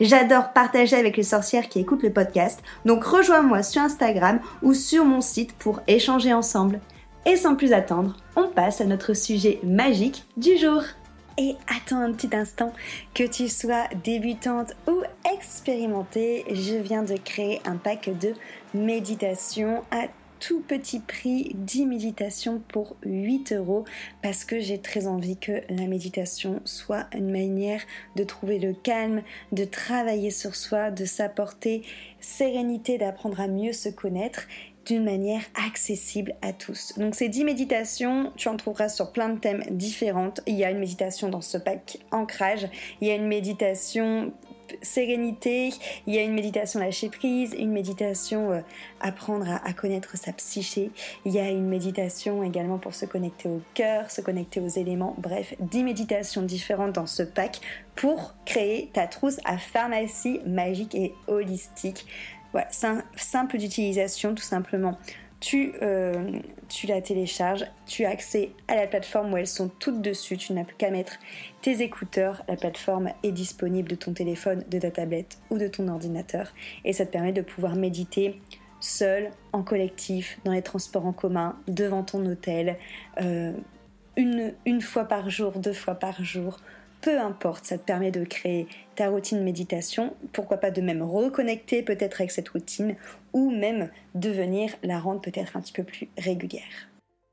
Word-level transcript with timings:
J'adore 0.00 0.52
partager 0.52 0.96
avec 0.96 1.16
les 1.16 1.22
sorcières 1.22 1.68
qui 1.68 1.80
écoutent 1.80 2.02
le 2.02 2.12
podcast, 2.12 2.62
donc 2.84 3.04
rejoins-moi 3.04 3.62
sur 3.62 3.82
Instagram 3.82 4.40
ou 4.62 4.74
sur 4.74 5.04
mon 5.04 5.20
site 5.20 5.52
pour 5.54 5.80
échanger 5.86 6.32
ensemble. 6.32 6.80
Et 7.26 7.36
sans 7.36 7.56
plus 7.56 7.72
attendre, 7.72 8.16
on 8.36 8.48
passe 8.48 8.80
à 8.80 8.84
notre 8.84 9.14
sujet 9.14 9.58
magique 9.62 10.24
du 10.36 10.58
jour. 10.58 10.82
Et 11.36 11.56
attends 11.66 12.00
un 12.00 12.12
petit 12.12 12.34
instant, 12.36 12.72
que 13.12 13.24
tu 13.24 13.48
sois 13.48 13.88
débutante 14.04 14.72
ou 14.86 15.02
expérimentée, 15.34 16.44
je 16.50 16.76
viens 16.76 17.02
de 17.02 17.16
créer 17.16 17.60
un 17.64 17.76
pack 17.76 18.10
de 18.20 18.34
méditation 18.72 19.82
à 19.90 20.06
petit 20.52 21.00
prix 21.00 21.52
10 21.54 21.86
méditations 21.86 22.60
pour 22.68 22.96
8 23.04 23.52
euros 23.52 23.84
parce 24.22 24.44
que 24.44 24.60
j'ai 24.60 24.78
très 24.78 25.06
envie 25.06 25.36
que 25.36 25.62
la 25.70 25.86
méditation 25.86 26.60
soit 26.64 27.06
une 27.14 27.30
manière 27.30 27.80
de 28.16 28.24
trouver 28.24 28.58
le 28.58 28.74
calme, 28.74 29.22
de 29.52 29.64
travailler 29.64 30.30
sur 30.30 30.54
soi, 30.54 30.90
de 30.90 31.04
s'apporter 31.04 31.82
sérénité, 32.20 32.98
d'apprendre 32.98 33.40
à 33.40 33.48
mieux 33.48 33.72
se 33.72 33.88
connaître 33.88 34.46
d'une 34.86 35.04
manière 35.04 35.42
accessible 35.54 36.34
à 36.42 36.52
tous. 36.52 36.92
Donc 36.98 37.14
ces 37.14 37.28
10 37.28 37.44
méditations, 37.44 38.32
tu 38.36 38.48
en 38.48 38.56
trouveras 38.56 38.88
sur 38.88 39.12
plein 39.12 39.30
de 39.30 39.38
thèmes 39.38 39.62
différents. 39.70 40.34
Il 40.46 40.56
y 40.56 40.64
a 40.64 40.70
une 40.70 40.78
méditation 40.78 41.28
dans 41.28 41.40
ce 41.40 41.56
pack 41.58 41.98
ancrage, 42.10 42.68
il 43.00 43.08
y 43.08 43.10
a 43.10 43.14
une 43.14 43.26
méditation 43.26 44.32
sérénité, 44.82 45.72
il 46.06 46.14
y 46.14 46.18
a 46.18 46.22
une 46.22 46.32
méditation 46.32 46.80
lâcher 46.80 47.08
prise, 47.08 47.54
une 47.58 47.72
méditation 47.72 48.52
euh, 48.52 48.60
apprendre 49.00 49.46
à, 49.48 49.72
connaître 49.72 50.16
sa 50.16 50.32
psyché, 50.32 50.90
il 51.24 51.32
y 51.32 51.38
a 51.38 51.48
une 51.50 51.66
méditation 51.66 52.42
également 52.42 52.78
pour 52.78 52.94
se 52.94 53.06
connecter 53.06 53.48
au 53.48 53.60
cœur, 53.74 54.10
se 54.10 54.20
connecter 54.20 54.60
aux 54.60 54.68
éléments, 54.68 55.14
bref, 55.18 55.54
10 55.60 55.84
méditations 55.84 56.42
différentes 56.42 56.92
dans 56.92 57.06
ce 57.06 57.22
pack 57.22 57.60
pour 57.94 58.34
créer 58.44 58.90
ta 58.92 59.06
trousse 59.06 59.40
à 59.44 59.58
pharmacie 59.58 60.40
magique 60.46 60.94
et 60.94 61.14
holistique. 61.26 62.06
Voilà, 62.52 62.68
simple 63.16 63.58
d'utilisation 63.58 64.34
tout 64.34 64.42
simplement 64.42 64.96
tu, 65.44 65.74
euh, 65.82 66.40
tu 66.70 66.86
la 66.86 67.02
télécharges, 67.02 67.66
tu 67.84 68.06
as 68.06 68.08
accès 68.08 68.52
à 68.66 68.76
la 68.76 68.86
plateforme 68.86 69.34
où 69.34 69.36
elles 69.36 69.46
sont 69.46 69.68
toutes 69.68 70.00
dessus, 70.00 70.38
tu 70.38 70.54
n'as 70.54 70.64
plus 70.64 70.74
qu'à 70.74 70.90
mettre 70.90 71.18
tes 71.60 71.82
écouteurs, 71.82 72.42
la 72.48 72.56
plateforme 72.56 73.10
est 73.22 73.30
disponible 73.30 73.90
de 73.90 73.94
ton 73.94 74.14
téléphone, 74.14 74.64
de 74.70 74.78
ta 74.78 74.90
tablette 74.90 75.36
ou 75.50 75.58
de 75.58 75.68
ton 75.68 75.88
ordinateur 75.88 76.54
et 76.86 76.94
ça 76.94 77.04
te 77.04 77.12
permet 77.12 77.32
de 77.32 77.42
pouvoir 77.42 77.76
méditer 77.76 78.40
seul, 78.80 79.32
en 79.52 79.62
collectif, 79.62 80.38
dans 80.44 80.52
les 80.52 80.62
transports 80.62 81.04
en 81.04 81.12
commun, 81.12 81.56
devant 81.68 82.04
ton 82.04 82.24
hôtel, 82.24 82.78
euh, 83.20 83.52
une 84.16 84.80
fois 84.80 85.04
par 85.04 85.28
jour, 85.28 85.58
deux 85.58 85.74
fois 85.74 85.96
par 85.96 86.24
jour, 86.24 86.56
peu 87.04 87.20
importe, 87.20 87.66
ça 87.66 87.76
te 87.76 87.84
permet 87.84 88.10
de 88.10 88.24
créer 88.24 88.66
ta 88.94 89.10
routine 89.10 89.44
méditation, 89.44 90.14
pourquoi 90.32 90.56
pas 90.56 90.70
de 90.70 90.80
même 90.80 91.02
reconnecter 91.02 91.82
peut-être 91.82 92.22
avec 92.22 92.30
cette 92.30 92.48
routine 92.48 92.96
ou 93.34 93.50
même 93.50 93.90
de 94.14 94.30
venir 94.30 94.70
la 94.82 94.98
rendre 94.98 95.20
peut-être 95.20 95.54
un 95.54 95.60
petit 95.60 95.74
peu 95.74 95.84
plus 95.84 96.08
régulière. 96.16 96.88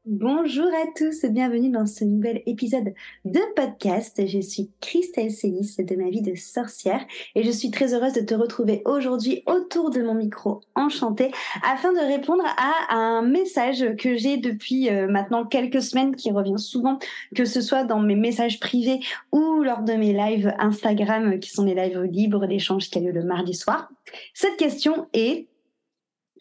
Bonjour 0.08 0.66
à 0.66 0.88
tous 0.98 1.24
et 1.24 1.30
bienvenue 1.30 1.70
dans 1.70 1.86
ce 1.86 2.04
nouvel 2.04 2.42
épisode 2.48 2.96
de 3.24 3.40
podcast. 3.56 4.20
Je 4.26 4.40
suis 4.40 4.72
Christelle 4.82 5.30
Célis 5.30 5.76
de 5.78 5.96
ma 5.96 6.10
vie 6.10 6.24
de 6.24 6.34
sorcière 6.34 7.06
et 7.36 7.44
je 7.44 7.52
suis 7.52 7.70
très 7.70 7.94
heureuse 7.94 8.14
de 8.14 8.22
te 8.22 8.34
retrouver 8.34 8.82
aujourd'hui 8.86 9.44
autour 9.46 9.92
de 9.92 10.02
mon 10.02 10.16
micro 10.16 10.62
enchanté 10.74 11.32
afin 11.64 11.94
de 11.94 12.00
répondre 12.00 12.44
à 12.58 12.96
un 12.96 13.22
message 13.22 13.96
que 13.98 14.18
j'ai 14.18 14.38
depuis 14.38 14.90
euh, 14.90 15.08
maintenant 15.08 15.46
quelques 15.46 15.84
semaines 15.84 16.16
qui 16.16 16.32
revient 16.32 16.58
souvent, 16.58 16.98
que 17.36 17.46
ce 17.46 17.62
soit 17.62 17.84
dans 17.84 18.00
mes 18.00 18.16
messages 18.16 18.60
privés 18.60 19.02
ou 19.32 19.62
lors 19.62 19.84
de 19.84 19.94
mes 19.94 20.14
lives 20.14 20.52
Instagram 20.58 21.40
qui 21.40 21.52
sont 21.52 21.66
des 21.66 21.76
lives 21.76 22.02
libres 22.02 22.48
d'échange 22.48 22.90
qui 22.90 22.98
a 22.98 23.02
lieu 23.02 23.12
le 23.12 23.24
mardi 23.24 23.54
soir. 23.54 23.88
Cette 24.34 24.58
question 24.58 25.06
est, 25.14 25.48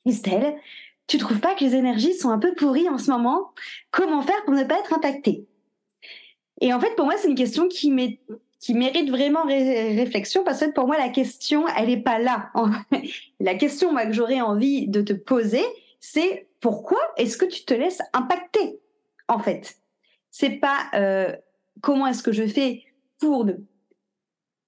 Christelle, 0.06 0.54
tu 1.10 1.18
trouves 1.18 1.40
pas 1.40 1.56
que 1.56 1.64
les 1.64 1.74
énergies 1.74 2.14
sont 2.14 2.30
un 2.30 2.38
peu 2.38 2.54
pourries 2.54 2.88
en 2.88 2.96
ce 2.96 3.10
moment? 3.10 3.50
Comment 3.90 4.22
faire 4.22 4.44
pour 4.44 4.54
ne 4.54 4.62
pas 4.62 4.78
être 4.78 4.94
impacté 4.94 5.44
Et 6.60 6.72
en 6.72 6.78
fait, 6.78 6.94
pour 6.94 7.04
moi, 7.04 7.14
c'est 7.18 7.28
une 7.28 7.34
question 7.34 7.66
qui, 7.66 7.90
mérite 7.90 9.10
vraiment 9.10 9.42
réflexion 9.44 10.44
parce 10.44 10.60
que 10.60 10.70
pour 10.70 10.86
moi, 10.86 10.96
la 10.98 11.08
question, 11.08 11.66
elle 11.76 11.88
n'est 11.88 12.00
pas 12.00 12.20
là. 12.20 12.52
la 13.40 13.56
question 13.56 13.92
que 13.96 14.12
j'aurais 14.12 14.40
envie 14.40 14.86
de 14.86 15.02
te 15.02 15.12
poser, 15.12 15.64
c'est 15.98 16.46
pourquoi 16.60 17.00
est-ce 17.16 17.36
que 17.36 17.44
tu 17.44 17.64
te 17.64 17.74
laisses 17.74 18.00
impacter 18.12 18.78
En 19.26 19.40
fait, 19.40 19.78
c'est 20.30 20.60
pas 20.60 20.78
euh, 20.94 21.34
comment 21.80 22.06
est-ce 22.06 22.22
que 22.22 22.32
je 22.32 22.46
fais 22.46 22.84
pour 23.18 23.44
ne 23.44 23.54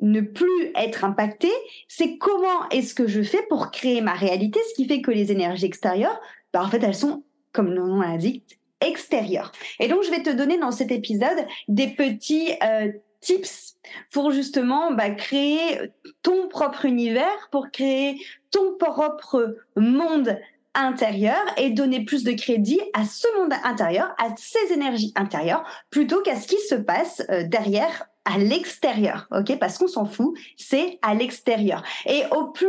ne 0.03 0.21
plus 0.21 0.73
être 0.75 1.05
impacté, 1.05 1.49
c'est 1.89 2.19
comment 2.19 2.69
est-ce 2.71 2.95
que 2.95 3.07
je 3.07 3.23
fais 3.23 3.43
pour 3.49 3.71
créer 3.71 4.01
ma 4.03 4.13
réalité, 4.13 4.61
ce 4.69 4.75
qui 4.75 4.87
fait 4.87 5.01
que 5.01 5.11
les 5.11 5.33
énergies 5.33 5.67
extérieures, 5.67 6.21
bah, 6.53 6.63
en 6.63 6.69
fait, 6.69 6.83
elles 6.83 6.95
sont, 6.95 7.25
comme 7.53 7.71
le 7.71 7.83
nom 7.83 8.01
l'indique, 8.01 8.59
extérieures. 8.81 9.53
Et 9.79 9.89
donc, 9.89 10.03
je 10.03 10.11
vais 10.11 10.23
te 10.23 10.31
donner 10.31 10.59
dans 10.59 10.73
cet 10.73 10.91
épisode 10.91 11.47
des 11.69 11.87
petits 11.87 12.51
euh, 12.65 12.91
tips 13.21 13.77
pour 14.11 14.33
justement 14.33 14.93
bah, 14.93 15.11
créer 15.11 15.93
ton 16.23 16.49
propre 16.49 16.85
univers, 16.85 17.49
pour 17.53 17.71
créer 17.71 18.21
ton 18.51 18.77
propre 18.77 19.57
monde 19.77 20.37
intérieur 20.75 21.39
et 21.59 21.71
donner 21.71 22.05
plus 22.05 22.25
de 22.25 22.33
crédit 22.33 22.81
à 22.95 23.05
ce 23.05 23.29
monde 23.39 23.53
intérieur, 23.63 24.15
à 24.19 24.35
ces 24.37 24.73
énergies 24.73 25.13
intérieures, 25.15 25.65
plutôt 25.91 26.23
qu'à 26.23 26.37
ce 26.37 26.49
qui 26.49 26.59
se 26.59 26.75
passe 26.75 27.23
euh, 27.31 27.45
derrière 27.45 28.09
à 28.25 28.39
l'extérieur, 28.39 29.27
ok? 29.33 29.59
Parce 29.59 29.79
qu'on 29.79 29.89
s'en 29.89 30.05
fout, 30.05 30.37
c'est 30.57 30.99
à 31.03 31.15
l'extérieur. 31.15 31.83
Et 32.07 32.23
au 32.31 32.47
plus 32.47 32.69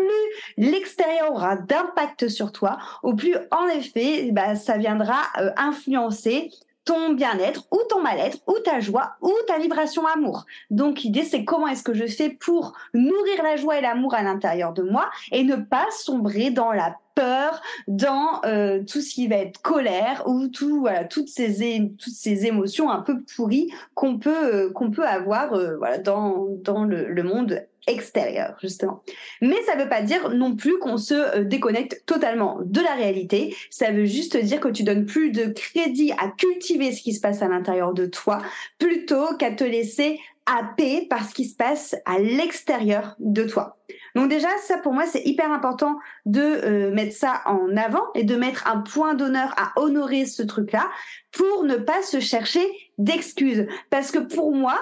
l'extérieur 0.58 1.32
aura 1.32 1.56
d'impact 1.56 2.28
sur 2.28 2.52
toi, 2.52 2.78
au 3.04 3.14
plus 3.14 3.36
en 3.52 3.68
effet, 3.68 4.30
bah, 4.32 4.56
ça 4.56 4.78
viendra 4.78 5.22
euh, 5.40 5.52
influencer 5.58 6.50
ton 6.86 7.14
bien-être 7.14 7.66
ou 7.72 7.80
ton 7.90 8.02
mal-être 8.02 8.40
ou 8.48 8.60
ta 8.60 8.80
joie 8.80 9.16
ou 9.22 9.32
ta 9.48 9.58
vibration 9.58 10.06
amour. 10.06 10.46
Donc 10.70 11.02
l'idée 11.02 11.24
c'est 11.24 11.46
comment 11.46 11.68
est-ce 11.68 11.84
que 11.84 11.94
je 11.94 12.06
fais 12.06 12.30
pour 12.30 12.74
nourrir 12.94 13.44
la 13.44 13.56
joie 13.56 13.78
et 13.78 13.82
l'amour 13.82 14.14
à 14.14 14.24
l'intérieur 14.24 14.74
de 14.74 14.84
moi 14.84 15.10
et 15.32 15.44
ne 15.44 15.56
pas 15.56 15.88
sombrer 15.92 16.52
dans 16.52 16.72
la 16.72 16.98
peur, 17.16 17.62
dans 17.88 18.42
euh, 18.46 18.84
tout 18.84 19.02
ce 19.02 19.14
qui 19.14 19.28
va 19.28 19.38
être 19.38 19.62
colère 19.62 20.24
ou 20.26 20.48
tout 20.48 20.80
voilà 20.80 21.04
toutes 21.04 21.28
ces 21.28 21.92
toutes 22.00 22.14
ces 22.14 22.46
émotions 22.46 22.90
un 22.90 23.02
peu 23.02 23.22
pourries 23.36 23.72
qu'on 23.94 24.18
peut 24.18 24.54
euh, 24.54 24.72
qu'on 24.72 24.90
peut 24.90 25.06
avoir 25.06 25.54
euh, 25.54 25.78
voilà 25.78 26.00
dans 26.00 26.48
dans 26.64 26.86
le, 26.86 27.08
le 27.08 27.24
monde 27.24 27.68
extérieur, 27.88 28.56
justement. 28.62 29.04
Mais 29.42 29.62
ça 29.66 29.76
ne 29.76 29.84
veut 29.84 29.90
pas 29.90 30.02
dire 30.02 30.30
non 30.30 30.56
plus 30.56 30.78
qu'on 30.80 30.98
se 30.98 31.40
déconnecte 31.40 32.04
totalement 32.06 32.60
de 32.64 32.82
la 32.82 32.94
réalité. 32.94 33.56
Ça 33.70 33.92
veut 33.92 34.06
juste 34.06 34.38
dire 34.38 34.60
que 34.60 34.70
tu 34.70 34.84
donnes 34.84 35.06
plus 35.06 35.32
de 35.32 35.46
crédit 35.46 36.12
à 36.14 36.30
cultiver 36.30 36.92
ce 36.92 37.02
qui 37.02 37.14
se 37.14 37.22
passe 37.22 37.42
à 37.42 37.48
l'intérieur 37.48 37.94
de 37.94 38.06
toi 38.06 38.42
plutôt 38.80 39.36
qu'à 39.38 39.52
te 39.52 39.64
laisser 39.64 40.20
happer 40.46 41.08
par 41.08 41.28
ce 41.28 41.34
qui 41.34 41.46
se 41.46 41.56
passe 41.56 41.96
à 42.06 42.20
l'extérieur 42.20 43.16
de 43.20 43.44
toi. 43.44 43.78
Donc 44.16 44.30
déjà, 44.30 44.50
ça 44.62 44.78
pour 44.78 44.94
moi, 44.94 45.06
c'est 45.06 45.24
hyper 45.26 45.52
important 45.52 45.98
de 46.26 46.42
euh, 46.42 46.92
mettre 46.92 47.16
ça 47.16 47.42
en 47.46 47.76
avant 47.78 48.04
et 48.14 48.24
de 48.24 48.36
mettre 48.36 48.68
un 48.68 48.80
point 48.80 49.14
d'honneur 49.14 49.54
à 49.58 49.80
honorer 49.80 50.26
ce 50.26 50.44
truc-là 50.44 50.90
pour 51.32 51.64
ne 51.64 51.76
pas 51.76 52.02
se 52.04 52.20
chercher 52.20 52.66
d'excuses. 52.98 53.68
Parce 53.90 54.12
que 54.12 54.20
pour 54.20 54.54
moi, 54.54 54.80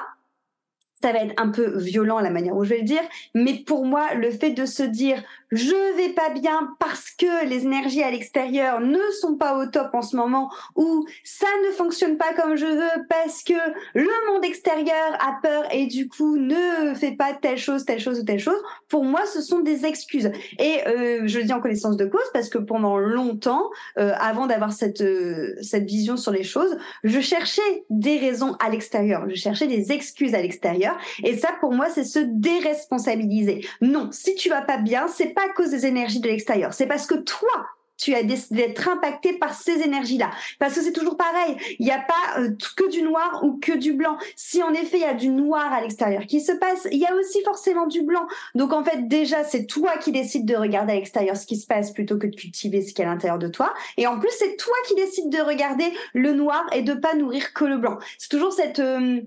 ça 1.01 1.11
va 1.11 1.19
être 1.19 1.33
un 1.37 1.49
peu 1.49 1.77
violent 1.77 2.19
la 2.19 2.29
manière 2.29 2.55
où 2.55 2.63
je 2.63 2.69
vais 2.69 2.79
le 2.79 2.83
dire, 2.83 3.01
mais 3.33 3.55
pour 3.65 3.85
moi, 3.85 4.13
le 4.13 4.31
fait 4.31 4.51
de 4.51 4.65
se 4.65 4.83
dire 4.83 5.23
je 5.51 5.97
vais 5.97 6.13
pas 6.13 6.29
bien 6.29 6.75
parce 6.79 7.09
que 7.11 7.45
les 7.45 7.65
énergies 7.65 8.03
à 8.03 8.09
l'extérieur 8.09 8.79
ne 8.79 8.99
sont 9.19 9.35
pas 9.35 9.57
au 9.57 9.65
top 9.65 9.89
en 9.93 10.01
ce 10.01 10.15
moment 10.15 10.49
ou 10.75 11.05
ça 11.25 11.47
ne 11.67 11.71
fonctionne 11.73 12.17
pas 12.17 12.33
comme 12.33 12.55
je 12.55 12.65
veux 12.65 13.05
parce 13.09 13.43
que 13.43 13.53
le 13.93 14.31
monde 14.31 14.45
extérieur 14.45 15.17
a 15.19 15.39
peur 15.41 15.63
et 15.73 15.87
du 15.87 16.07
coup 16.07 16.37
ne 16.37 16.93
fait 16.95 17.11
pas 17.11 17.33
telle 17.33 17.57
chose, 17.57 17.83
telle 17.83 17.99
chose 17.99 18.19
ou 18.19 18.23
telle 18.23 18.39
chose, 18.39 18.61
pour 18.87 19.03
moi, 19.03 19.25
ce 19.25 19.41
sont 19.41 19.59
des 19.59 19.85
excuses. 19.85 20.31
Et 20.57 20.87
euh, 20.87 21.21
je 21.25 21.39
le 21.39 21.45
dis 21.45 21.53
en 21.53 21.59
connaissance 21.59 21.97
de 21.97 22.05
cause 22.05 22.21
parce 22.33 22.49
que 22.49 22.57
pendant 22.57 22.97
longtemps, 22.97 23.69
euh, 23.97 24.13
avant 24.19 24.47
d'avoir 24.47 24.71
cette, 24.71 25.01
euh, 25.01 25.55
cette 25.61 25.85
vision 25.85 26.15
sur 26.15 26.31
les 26.31 26.43
choses, 26.43 26.77
je 27.03 27.19
cherchais 27.19 27.83
des 27.89 28.17
raisons 28.17 28.55
à 28.59 28.69
l'extérieur, 28.69 29.25
je 29.29 29.35
cherchais 29.35 29.67
des 29.67 29.91
excuses 29.91 30.33
à 30.33 30.41
l'extérieur 30.41 30.90
et 31.23 31.37
ça, 31.37 31.49
pour 31.59 31.73
moi, 31.73 31.87
c'est 31.89 32.03
se 32.03 32.19
déresponsabiliser. 32.19 33.65
Non, 33.81 34.09
si 34.11 34.35
tu 34.35 34.49
vas 34.49 34.61
pas 34.61 34.77
bien, 34.77 35.07
c'est 35.07 35.33
pas 35.33 35.45
à 35.45 35.49
cause 35.49 35.71
des 35.71 35.85
énergies 35.85 36.19
de 36.19 36.27
l'extérieur. 36.27 36.73
C'est 36.73 36.87
parce 36.87 37.05
que 37.05 37.15
toi, 37.15 37.65
tu 38.01 38.15
as 38.15 38.23
décidé 38.23 38.67
d'être 38.67 38.89
impacté 38.89 39.33
par 39.33 39.53
ces 39.53 39.81
énergies-là. 39.81 40.31
Parce 40.59 40.73
que 40.73 40.81
c'est 40.81 40.91
toujours 40.91 41.17
pareil. 41.17 41.55
Il 41.79 41.85
n'y 41.85 41.91
a 41.91 41.99
pas 41.99 42.39
euh, 42.39 42.49
que 42.75 42.89
du 42.89 43.03
noir 43.03 43.41
ou 43.43 43.59
que 43.59 43.77
du 43.77 43.93
blanc. 43.93 44.17
Si 44.35 44.63
en 44.63 44.73
effet 44.73 44.97
il 44.97 45.01
y 45.01 45.05
a 45.05 45.13
du 45.13 45.29
noir 45.29 45.71
à 45.71 45.81
l'extérieur 45.81 46.25
qui 46.25 46.41
se 46.41 46.51
passe, 46.51 46.87
il 46.91 46.97
y 46.97 47.05
a 47.05 47.15
aussi 47.15 47.43
forcément 47.43 47.85
du 47.85 48.01
blanc. 48.01 48.25
Donc 48.55 48.73
en 48.73 48.83
fait 48.83 49.07
déjà 49.07 49.43
c'est 49.43 49.67
toi 49.67 49.97
qui 49.97 50.11
décides 50.11 50.45
de 50.45 50.55
regarder 50.55 50.93
à 50.93 50.95
l'extérieur 50.95 51.37
ce 51.37 51.45
qui 51.45 51.57
se 51.57 51.67
passe 51.67 51.91
plutôt 51.91 52.17
que 52.17 52.27
de 52.27 52.35
cultiver 52.35 52.81
ce 52.81 52.93
qui 52.93 53.03
est 53.03 53.05
à 53.05 53.09
l'intérieur 53.09 53.37
de 53.37 53.47
toi. 53.47 53.73
Et 53.97 54.07
en 54.07 54.19
plus 54.19 54.31
c'est 54.31 54.55
toi 54.57 54.75
qui 54.87 54.95
décides 54.95 55.29
de 55.29 55.39
regarder 55.39 55.93
le 56.13 56.33
noir 56.33 56.65
et 56.73 56.81
de 56.81 56.93
pas 56.93 57.13
nourrir 57.13 57.53
que 57.53 57.65
le 57.65 57.77
blanc. 57.77 57.99
C'est 58.17 58.29
toujours 58.29 58.51
cette 58.51 58.79
euh, 58.79 59.21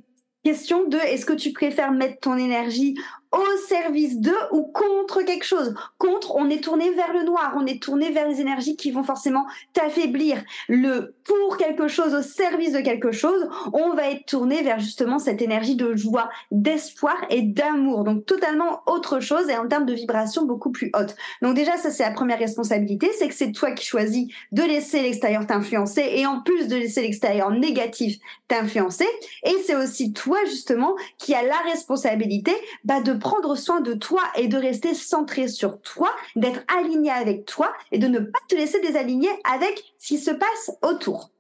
question 0.44 0.86
de 0.86 0.98
est-ce 0.98 1.26
que 1.26 1.32
tu 1.32 1.52
préfères 1.52 1.90
mettre 1.90 2.20
ton 2.20 2.36
énergie 2.36 2.94
au 3.34 3.66
service 3.68 4.18
de 4.20 4.32
ou 4.52 4.62
contre 4.62 5.22
quelque 5.22 5.44
chose. 5.44 5.74
Contre, 5.98 6.36
on 6.36 6.48
est 6.48 6.62
tourné 6.62 6.90
vers 6.92 7.12
le 7.12 7.24
noir, 7.24 7.54
on 7.56 7.66
est 7.66 7.82
tourné 7.82 8.10
vers 8.10 8.28
les 8.28 8.40
énergies 8.40 8.76
qui 8.76 8.92
vont 8.92 9.02
forcément 9.02 9.46
t'affaiblir. 9.72 10.42
Le 10.68 11.14
pour 11.24 11.56
quelque 11.56 11.88
chose, 11.88 12.14
au 12.14 12.22
service 12.22 12.72
de 12.72 12.80
quelque 12.80 13.10
chose, 13.10 13.48
on 13.72 13.94
va 13.94 14.10
être 14.10 14.26
tourné 14.26 14.62
vers 14.62 14.78
justement 14.78 15.18
cette 15.18 15.42
énergie 15.42 15.74
de 15.74 15.96
joie, 15.96 16.28
d'espoir 16.50 17.16
et 17.30 17.42
d'amour. 17.42 18.04
Donc 18.04 18.26
totalement 18.26 18.82
autre 18.86 19.20
chose 19.20 19.48
et 19.48 19.56
en 19.56 19.66
termes 19.66 19.86
de 19.86 19.94
vibration 19.94 20.44
beaucoup 20.44 20.70
plus 20.70 20.90
haute. 20.94 21.16
Donc 21.42 21.54
déjà, 21.54 21.76
ça 21.76 21.90
c'est 21.90 22.04
la 22.04 22.10
première 22.10 22.38
responsabilité, 22.38 23.10
c'est 23.18 23.28
que 23.28 23.34
c'est 23.34 23.52
toi 23.52 23.72
qui 23.72 23.84
choisis 23.84 24.28
de 24.52 24.62
laisser 24.62 25.02
l'extérieur 25.02 25.46
t'influencer 25.46 26.04
et 26.14 26.26
en 26.26 26.40
plus 26.40 26.68
de 26.68 26.76
laisser 26.76 27.02
l'extérieur 27.02 27.50
négatif 27.50 28.18
t'influencer. 28.48 29.08
Et 29.44 29.56
c'est 29.66 29.76
aussi 29.76 30.12
toi 30.12 30.38
justement 30.44 30.94
qui 31.18 31.34
a 31.34 31.42
la 31.42 31.58
responsabilité 31.70 32.52
bah, 32.84 33.00
de 33.00 33.14
prendre 33.24 33.56
soin 33.56 33.80
de 33.80 33.94
toi 33.94 34.20
et 34.36 34.48
de 34.48 34.58
rester 34.58 34.94
centré 34.94 35.48
sur 35.48 35.80
toi, 35.80 36.14
d'être 36.36 36.60
aligné 36.78 37.10
avec 37.10 37.46
toi 37.46 37.72
et 37.90 37.98
de 37.98 38.06
ne 38.06 38.20
pas 38.20 38.38
te 38.48 38.54
laisser 38.54 38.80
désaligner 38.80 39.30
avec 39.50 39.82
ce 39.98 40.08
qui 40.08 40.18
se 40.18 40.30
passe 40.30 40.70
autour. 40.82 41.30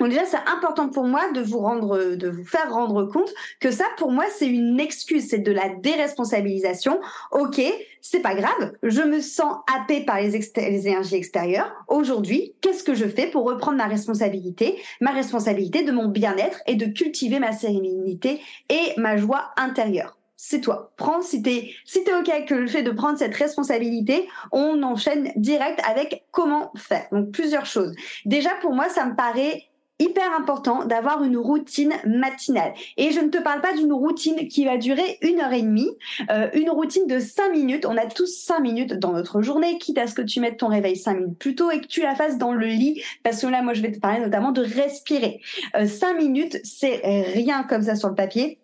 Donc 0.00 0.08
déjà, 0.08 0.24
c'est 0.24 0.50
important 0.50 0.88
pour 0.88 1.04
moi 1.04 1.30
de 1.32 1.40
vous 1.42 1.58
rendre, 1.58 2.16
de 2.16 2.28
vous 2.28 2.44
faire 2.44 2.72
rendre 2.72 3.04
compte 3.04 3.32
que 3.60 3.70
ça, 3.70 3.84
pour 3.98 4.10
moi, 4.10 4.24
c'est 4.36 4.48
une 4.48 4.80
excuse, 4.80 5.28
c'est 5.28 5.38
de 5.38 5.52
la 5.52 5.68
déresponsabilisation. 5.68 6.98
Ok, 7.30 7.60
c'est 8.00 8.20
pas 8.20 8.34
grave, 8.34 8.72
je 8.82 9.02
me 9.02 9.20
sens 9.20 9.58
happé 9.72 10.00
par 10.00 10.18
les, 10.20 10.30
les 10.30 10.88
énergies 10.88 11.14
extérieures. 11.14 11.72
Aujourd'hui, 11.88 12.54
qu'est-ce 12.62 12.82
que 12.82 12.94
je 12.94 13.06
fais 13.06 13.28
pour 13.28 13.44
reprendre 13.44 13.76
ma 13.76 13.86
responsabilité, 13.86 14.82
ma 15.00 15.12
responsabilité 15.12 15.84
de 15.84 15.92
mon 15.92 16.08
bien-être 16.08 16.62
et 16.66 16.74
de 16.74 16.86
cultiver 16.86 17.38
ma 17.38 17.52
sérénité 17.52 18.40
et 18.70 18.98
ma 18.98 19.18
joie 19.18 19.52
intérieure 19.56 20.16
c'est 20.44 20.60
toi. 20.60 20.90
Prends, 20.96 21.22
si 21.22 21.40
t'es, 21.40 21.70
si 21.84 22.00
ok 22.00 22.28
avec 22.28 22.50
le 22.50 22.66
fait 22.66 22.82
de 22.82 22.90
prendre 22.90 23.16
cette 23.16 23.36
responsabilité, 23.36 24.26
on 24.50 24.82
enchaîne 24.82 25.30
direct 25.36 25.80
avec 25.88 26.24
comment 26.32 26.72
faire. 26.74 27.06
Donc, 27.12 27.30
plusieurs 27.30 27.64
choses. 27.64 27.94
Déjà, 28.24 28.50
pour 28.60 28.72
moi, 28.72 28.88
ça 28.88 29.06
me 29.06 29.14
paraît 29.14 29.62
hyper 30.00 30.34
important 30.36 30.84
d'avoir 30.84 31.22
une 31.22 31.36
routine 31.36 31.92
matinale. 32.04 32.74
Et 32.96 33.12
je 33.12 33.20
ne 33.20 33.28
te 33.28 33.38
parle 33.38 33.60
pas 33.60 33.72
d'une 33.72 33.92
routine 33.92 34.48
qui 34.48 34.64
va 34.64 34.78
durer 34.78 35.16
une 35.22 35.38
heure 35.38 35.52
et 35.52 35.62
demie, 35.62 35.90
euh, 36.28 36.48
une 36.54 36.70
routine 36.70 37.06
de 37.06 37.20
cinq 37.20 37.52
minutes. 37.52 37.86
On 37.86 37.96
a 37.96 38.06
tous 38.06 38.26
cinq 38.26 38.58
minutes 38.62 38.94
dans 38.94 39.12
notre 39.12 39.42
journée, 39.42 39.78
quitte 39.78 39.98
à 39.98 40.08
ce 40.08 40.14
que 40.14 40.22
tu 40.22 40.40
mettes 40.40 40.56
ton 40.56 40.66
réveil 40.66 40.96
cinq 40.96 41.18
minutes 41.18 41.38
plus 41.38 41.54
tôt 41.54 41.70
et 41.70 41.80
que 41.80 41.86
tu 41.86 42.02
la 42.02 42.16
fasses 42.16 42.36
dans 42.36 42.52
le 42.52 42.66
lit, 42.66 43.00
parce 43.22 43.40
que 43.42 43.46
là, 43.46 43.62
moi, 43.62 43.74
je 43.74 43.82
vais 43.82 43.92
te 43.92 44.00
parler 44.00 44.18
notamment 44.18 44.50
de 44.50 44.62
respirer. 44.62 45.40
Euh, 45.76 45.86
cinq 45.86 46.14
minutes, 46.14 46.58
c'est 46.64 47.00
rien 47.32 47.62
comme 47.62 47.82
ça 47.82 47.94
sur 47.94 48.08
le 48.08 48.16
papier 48.16 48.58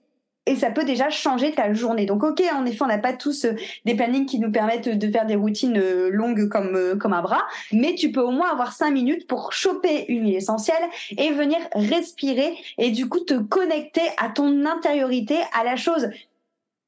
et 0.49 0.57
ça 0.57 0.71
peut 0.71 0.85
déjà 0.85 1.11
changer 1.11 1.53
ta 1.53 1.73
journée. 1.75 2.07
Donc 2.07 2.25
ok, 2.25 2.43
en 2.55 2.65
effet, 2.65 2.83
on 2.83 2.87
n'a 2.87 2.99
pas 2.99 3.13
tous 3.13 3.45
euh, 3.45 3.53
des 3.85 3.95
plannings 3.95 4.27
qui 4.27 4.39
nous 4.39 4.51
permettent 4.51 4.89
de 4.89 5.11
faire 5.11 5.27
des 5.27 5.37
routines 5.37 5.77
euh, 5.77 6.09
longues 6.11 6.49
comme 6.49 6.75
euh, 6.75 6.97
comme 6.97 7.13
un 7.13 7.21
bras, 7.21 7.47
mais 7.71 7.95
tu 7.95 8.11
peux 8.11 8.23
au 8.23 8.31
moins 8.31 8.51
avoir 8.51 8.73
cinq 8.73 8.91
minutes 8.91 9.27
pour 9.27 9.53
choper 9.53 10.07
une 10.09 10.23
huile 10.25 10.37
essentielle 10.37 10.83
et 11.17 11.31
venir 11.33 11.59
respirer 11.75 12.57
et 12.79 12.91
du 12.91 13.09
coup 13.09 13.21
te 13.21 13.35
connecter 13.35 14.03
à 14.17 14.31
ton 14.31 14.65
intériorité, 14.65 15.37
à 15.59 15.65
la 15.65 15.77
chose 15.77 16.09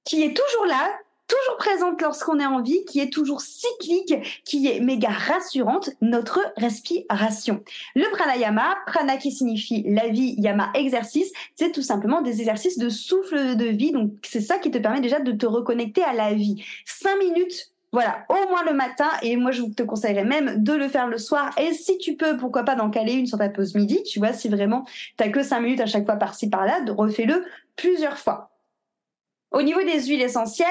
qui 0.05 0.23
est 0.23 0.35
toujours 0.35 0.67
là, 0.67 0.89
toujours 1.31 1.57
présente 1.59 2.03
lorsqu'on 2.03 2.39
est 2.41 2.47
en 2.47 2.61
vie, 2.61 2.85
qui 2.87 3.01
est 3.01 3.13
toujours 3.13 3.41
cyclique, 3.41 4.15
qui 4.45 4.67
est 4.67 4.81
méga 4.81 5.11
rassurante, 5.11 5.91
notre 6.01 6.41
respiration. 6.57 7.63
Le 7.95 8.11
pranayama, 8.11 8.77
prana 8.87 9.17
qui 9.17 9.31
signifie 9.31 9.85
la 9.87 10.09
vie, 10.09 10.35
yama 10.39 10.71
exercice, 10.75 11.33
c'est 11.55 11.73
tout 11.73 11.83
simplement 11.83 12.21
des 12.21 12.41
exercices 12.41 12.79
de 12.79 12.89
souffle 12.89 13.57
de 13.57 13.67
vie. 13.67 13.93
Donc 13.93 14.13
c'est 14.23 14.41
ça 14.41 14.59
qui 14.59 14.71
te 14.71 14.79
permet 14.79 15.01
déjà 15.01 15.21
de 15.21 15.33
te 15.33 15.47
reconnecter 15.47 16.03
à 16.03 16.13
la 16.13 16.35
vie. 16.35 16.65
Cinq 16.85 17.17
minutes 17.19 17.71
voilà, 17.93 18.25
au 18.29 18.49
moins 18.49 18.63
le 18.65 18.73
matin, 18.73 19.09
et 19.21 19.37
moi 19.37 19.51
je 19.51 19.63
te 19.63 19.83
conseillerais 19.83 20.25
même 20.25 20.63
de 20.63 20.73
le 20.75 20.89
faire 20.89 21.09
le 21.09 21.19
soir. 21.19 21.51
Et 21.59 21.75
si 21.75 21.99
tu 21.99 22.15
peux, 22.15 22.37
pourquoi 22.37 22.63
pas 22.63 22.77
d'en 22.77 22.89
caler 22.89 23.15
une 23.15 23.27
sur 23.27 23.39
ta 23.39 23.49
pause 23.49 23.75
midi, 23.75 24.01
tu 24.05 24.21
vois, 24.21 24.33
si 24.33 24.49
vraiment 24.49 24.85
t'as 25.17 25.29
que 25.29 25.43
cinq 25.43 25.61
minutes 25.61 25.81
à 25.81 25.87
chaque 25.87 26.07
fois 26.07 26.15
par-ci 26.15 26.49
par-là, 26.49 26.83
refais-le 26.89 27.45
plusieurs 27.75 28.17
fois. 28.17 28.50
Au 29.53 29.63
niveau 29.63 29.83
des 29.83 30.01
huiles 30.05 30.23
essentielles, 30.23 30.69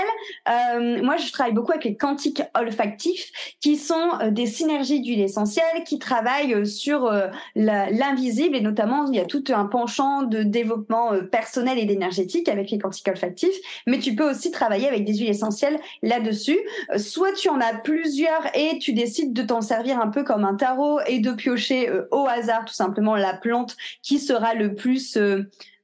euh, 0.47 1.03
moi 1.03 1.17
je 1.17 1.29
travaille 1.33 1.53
beaucoup 1.53 1.71
avec 1.71 1.83
les 1.83 1.97
quantiques 1.97 2.41
olfactifs, 2.57 3.29
qui 3.59 3.75
sont 3.75 4.11
euh, 4.21 4.31
des 4.31 4.45
synergies 4.45 5.01
d'huiles 5.01 5.19
essentielles 5.19 5.83
qui 5.85 5.99
travaillent 5.99 6.53
euh, 6.53 6.63
sur 6.65 7.11
l'invisible 7.55 8.55
et 8.55 8.61
notamment 8.61 9.05
il 9.07 9.15
y 9.15 9.19
a 9.19 9.25
tout 9.25 9.43
un 9.49 9.65
penchant 9.65 10.23
de 10.23 10.43
développement 10.43 11.11
personnel 11.31 11.77
et 11.77 11.85
d'énergétique 11.85 12.47
avec 12.47 12.71
les 12.71 12.77
quantiques 12.77 13.07
olfactifs. 13.07 13.55
Mais 13.85 13.99
tu 13.99 14.15
peux 14.15 14.29
aussi 14.29 14.51
travailler 14.51 14.87
avec 14.87 15.03
des 15.03 15.13
huiles 15.17 15.29
essentielles 15.29 15.79
là-dessus. 16.01 16.59
Soit 16.97 17.33
tu 17.33 17.49
en 17.49 17.59
as 17.59 17.73
plusieurs 17.73 18.55
et 18.55 18.79
tu 18.79 18.93
décides 18.93 19.33
de 19.33 19.41
t'en 19.41 19.61
servir 19.61 19.99
un 19.99 20.07
peu 20.07 20.23
comme 20.23 20.45
un 20.45 20.55
tarot 20.55 20.99
et 21.07 21.19
de 21.19 21.31
piocher 21.31 21.91
au 22.11 22.27
hasard 22.27 22.65
tout 22.65 22.73
simplement 22.73 23.15
la 23.15 23.33
plante 23.33 23.75
qui 24.01 24.19
sera 24.19 24.53
le 24.53 24.75
plus 24.75 25.17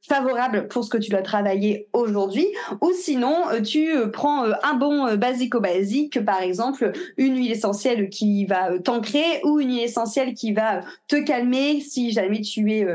favorable 0.08 0.68
pour 0.68 0.84
ce 0.84 0.90
que 0.90 0.98
tu 0.98 1.10
dois 1.10 1.22
travailler 1.22 1.88
aujourd'hui. 1.94 2.48
Ou 2.82 2.92
sinon 2.94 3.36
euh, 3.52 3.62
tu 3.62 3.96
euh, 3.96 4.08
prends 4.08 4.46
euh, 4.46 4.54
un 4.64 4.76
bon 4.76 5.16
basico-basique 5.16 6.24
par 6.24 6.42
exemple 6.42 6.92
une 7.18 7.38
huile 7.38 7.52
essentielle 7.52 8.10
qui 8.10 8.46
va 8.46 8.78
t'ancrer 8.80 9.42
ou 9.44 9.60
une 9.60 9.70
huile 9.70 9.84
essentielle 9.84 10.34
qui 10.34 10.54
va 10.54 10.82
te 11.08 11.16
calmer 11.16 11.80
si 11.82 12.12
jamais 12.12 12.42
tu 12.42 12.72
es 12.72 12.86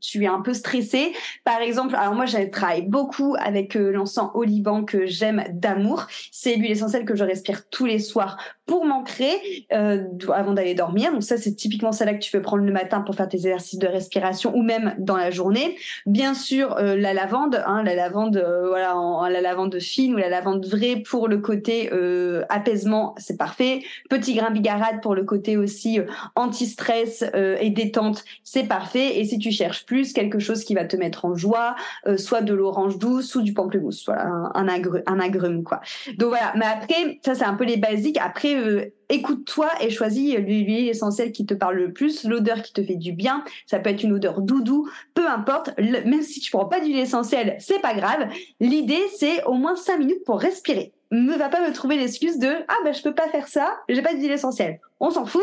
tu 0.00 0.24
es 0.24 0.26
un 0.26 0.40
peu 0.40 0.54
stressé. 0.54 1.12
Par 1.44 1.60
exemple 1.60 1.94
alors 1.96 2.14
moi 2.14 2.26
je 2.26 2.48
travaille 2.50 2.82
beaucoup 2.82 3.34
avec 3.38 3.74
l'encens 3.74 4.30
Oliban 4.34 4.84
que 4.84 5.06
j'aime 5.06 5.44
d'amour. 5.52 6.06
C'est 6.30 6.56
l'huile 6.56 6.72
essentielle 6.72 7.04
que 7.04 7.16
je 7.16 7.24
respire 7.24 7.68
tous 7.68 7.86
les 7.86 7.98
soirs 7.98 8.36
pour 8.66 8.84
m'ancrer 8.84 9.66
avant 9.70 10.52
d'aller 10.52 10.74
dormir. 10.74 11.12
Donc 11.12 11.22
ça 11.22 11.36
c'est 11.36 11.54
typiquement 11.54 11.92
celle-là 11.92 12.14
que 12.14 12.22
tu 12.22 12.30
peux 12.30 12.42
prendre 12.42 12.64
le 12.64 12.72
matin 12.72 13.00
pour 13.00 13.14
faire 13.14 13.28
tes 13.28 13.38
exercices 13.38 13.78
de 13.78 13.86
respiration 13.86 14.54
ou 14.54 14.62
même 14.62 14.94
dans 14.98 15.16
la 15.16 15.30
journée. 15.30 15.76
Bien 16.06 16.33
sur 16.34 16.76
euh, 16.76 16.96
la 16.96 17.14
lavande, 17.14 17.62
hein, 17.66 17.82
la 17.82 17.94
lavande, 17.94 18.36
euh, 18.36 18.68
voilà, 18.68 18.96
en, 18.96 19.26
la 19.28 19.40
lavande 19.40 19.78
fine 19.78 20.14
ou 20.14 20.18
la 20.18 20.28
lavande 20.28 20.66
vraie 20.66 20.96
pour 20.96 21.28
le 21.28 21.38
côté 21.38 21.90
euh, 21.92 22.42
apaisement, 22.48 23.14
c'est 23.18 23.36
parfait. 23.36 23.82
Petit 24.10 24.34
grain 24.34 24.50
bigarade 24.50 25.00
pour 25.02 25.14
le 25.14 25.24
côté 25.24 25.56
aussi 25.56 26.00
anti-stress 26.34 27.24
et 27.34 27.70
détente, 27.70 28.24
c'est 28.42 28.64
parfait. 28.64 29.18
Et 29.18 29.24
si 29.24 29.38
tu 29.38 29.50
cherches 29.50 29.86
plus 29.86 30.12
quelque 30.12 30.38
chose 30.38 30.64
qui 30.64 30.74
va 30.74 30.84
te 30.84 30.96
mettre 30.96 31.24
en 31.24 31.34
joie, 31.34 31.74
soit 32.16 32.42
de 32.42 32.54
l'orange 32.54 32.98
douce 32.98 33.34
ou 33.34 33.42
du 33.42 33.54
pamplemousse, 33.54 34.04
voilà, 34.06 34.26
un, 34.26 34.50
un, 34.54 34.68
agrume, 34.68 35.02
un 35.06 35.20
agrume 35.20 35.62
quoi. 35.62 35.80
Donc 36.18 36.30
voilà. 36.30 36.52
Mais 36.56 36.66
après, 36.66 37.20
ça 37.24 37.34
c'est 37.34 37.44
un 37.44 37.54
peu 37.54 37.64
les 37.64 37.76
basiques. 37.76 38.18
Après 38.20 38.92
écoute-toi 39.08 39.68
et 39.80 39.90
choisis 39.90 40.36
l'huile 40.36 40.88
essentielle 40.88 41.32
qui 41.32 41.46
te 41.46 41.54
parle 41.54 41.76
le 41.76 41.92
plus, 41.92 42.24
l'odeur 42.24 42.62
qui 42.62 42.72
te 42.72 42.82
fait 42.82 42.96
du 42.96 43.12
bien. 43.12 43.44
Ça 43.66 43.78
peut 43.78 43.90
être 43.90 44.02
une 44.02 44.12
odeur 44.12 44.40
doudou, 44.40 44.88
peu 45.14 45.28
importe. 45.28 45.76
même 45.78 46.22
si 46.22 46.40
tu 46.40 46.50
prends 46.50 46.66
pas 46.66 46.80
d'huile 46.80 46.98
essentielle, 46.98 47.56
c'est 47.58 47.80
pas 47.80 47.94
grave. 47.94 48.28
L'idée, 48.60 49.02
c'est 49.16 49.44
au 49.44 49.54
moins 49.54 49.76
5 49.76 49.98
minutes 49.98 50.24
pour 50.24 50.40
respirer. 50.40 50.92
Ne 51.10 51.34
va 51.34 51.48
pas 51.48 51.66
me 51.66 51.72
trouver 51.72 51.96
l'excuse 51.96 52.38
de 52.38 52.48
ah 52.68 52.76
ben 52.84 52.92
je 52.92 53.02
peux 53.02 53.14
pas 53.14 53.28
faire 53.28 53.46
ça, 53.46 53.78
j'ai 53.88 54.02
pas 54.02 54.14
d'huile 54.14 54.32
essentielle. 54.32 54.80
On 55.00 55.10
s'en 55.10 55.26
fout, 55.26 55.42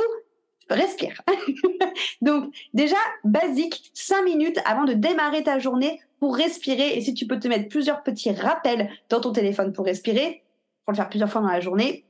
respire. 0.70 1.22
Donc 2.22 2.53
déjà, 2.74 2.98
basique, 3.24 3.91
5 3.94 4.24
minutes 4.24 4.60
avant 4.65 4.84
de 4.84 4.94
démarrer 4.94 5.44
ta 5.44 5.60
journée, 5.60 6.00
pour 6.22 6.38
respirer. 6.38 6.96
Et 6.96 7.01
si 7.01 7.13
tu 7.13 7.27
peux 7.27 7.39
te 7.39 7.50
mettre 7.50 7.68
plusieurs 7.68 8.03
petits 8.03 8.32
rappels 8.32 8.89
dans 9.10 9.20
ton 9.20 9.34
téléphone 9.34 9.74
pour 9.74 9.86
respirer, 9.86 10.44
pour 10.86 10.94
le 10.94 10.96
faire 10.96 11.10
plusieurs 11.10 11.30
fois 11.30 11.41
dans 11.41 11.48
la 11.48 11.60
journée, 11.60 12.06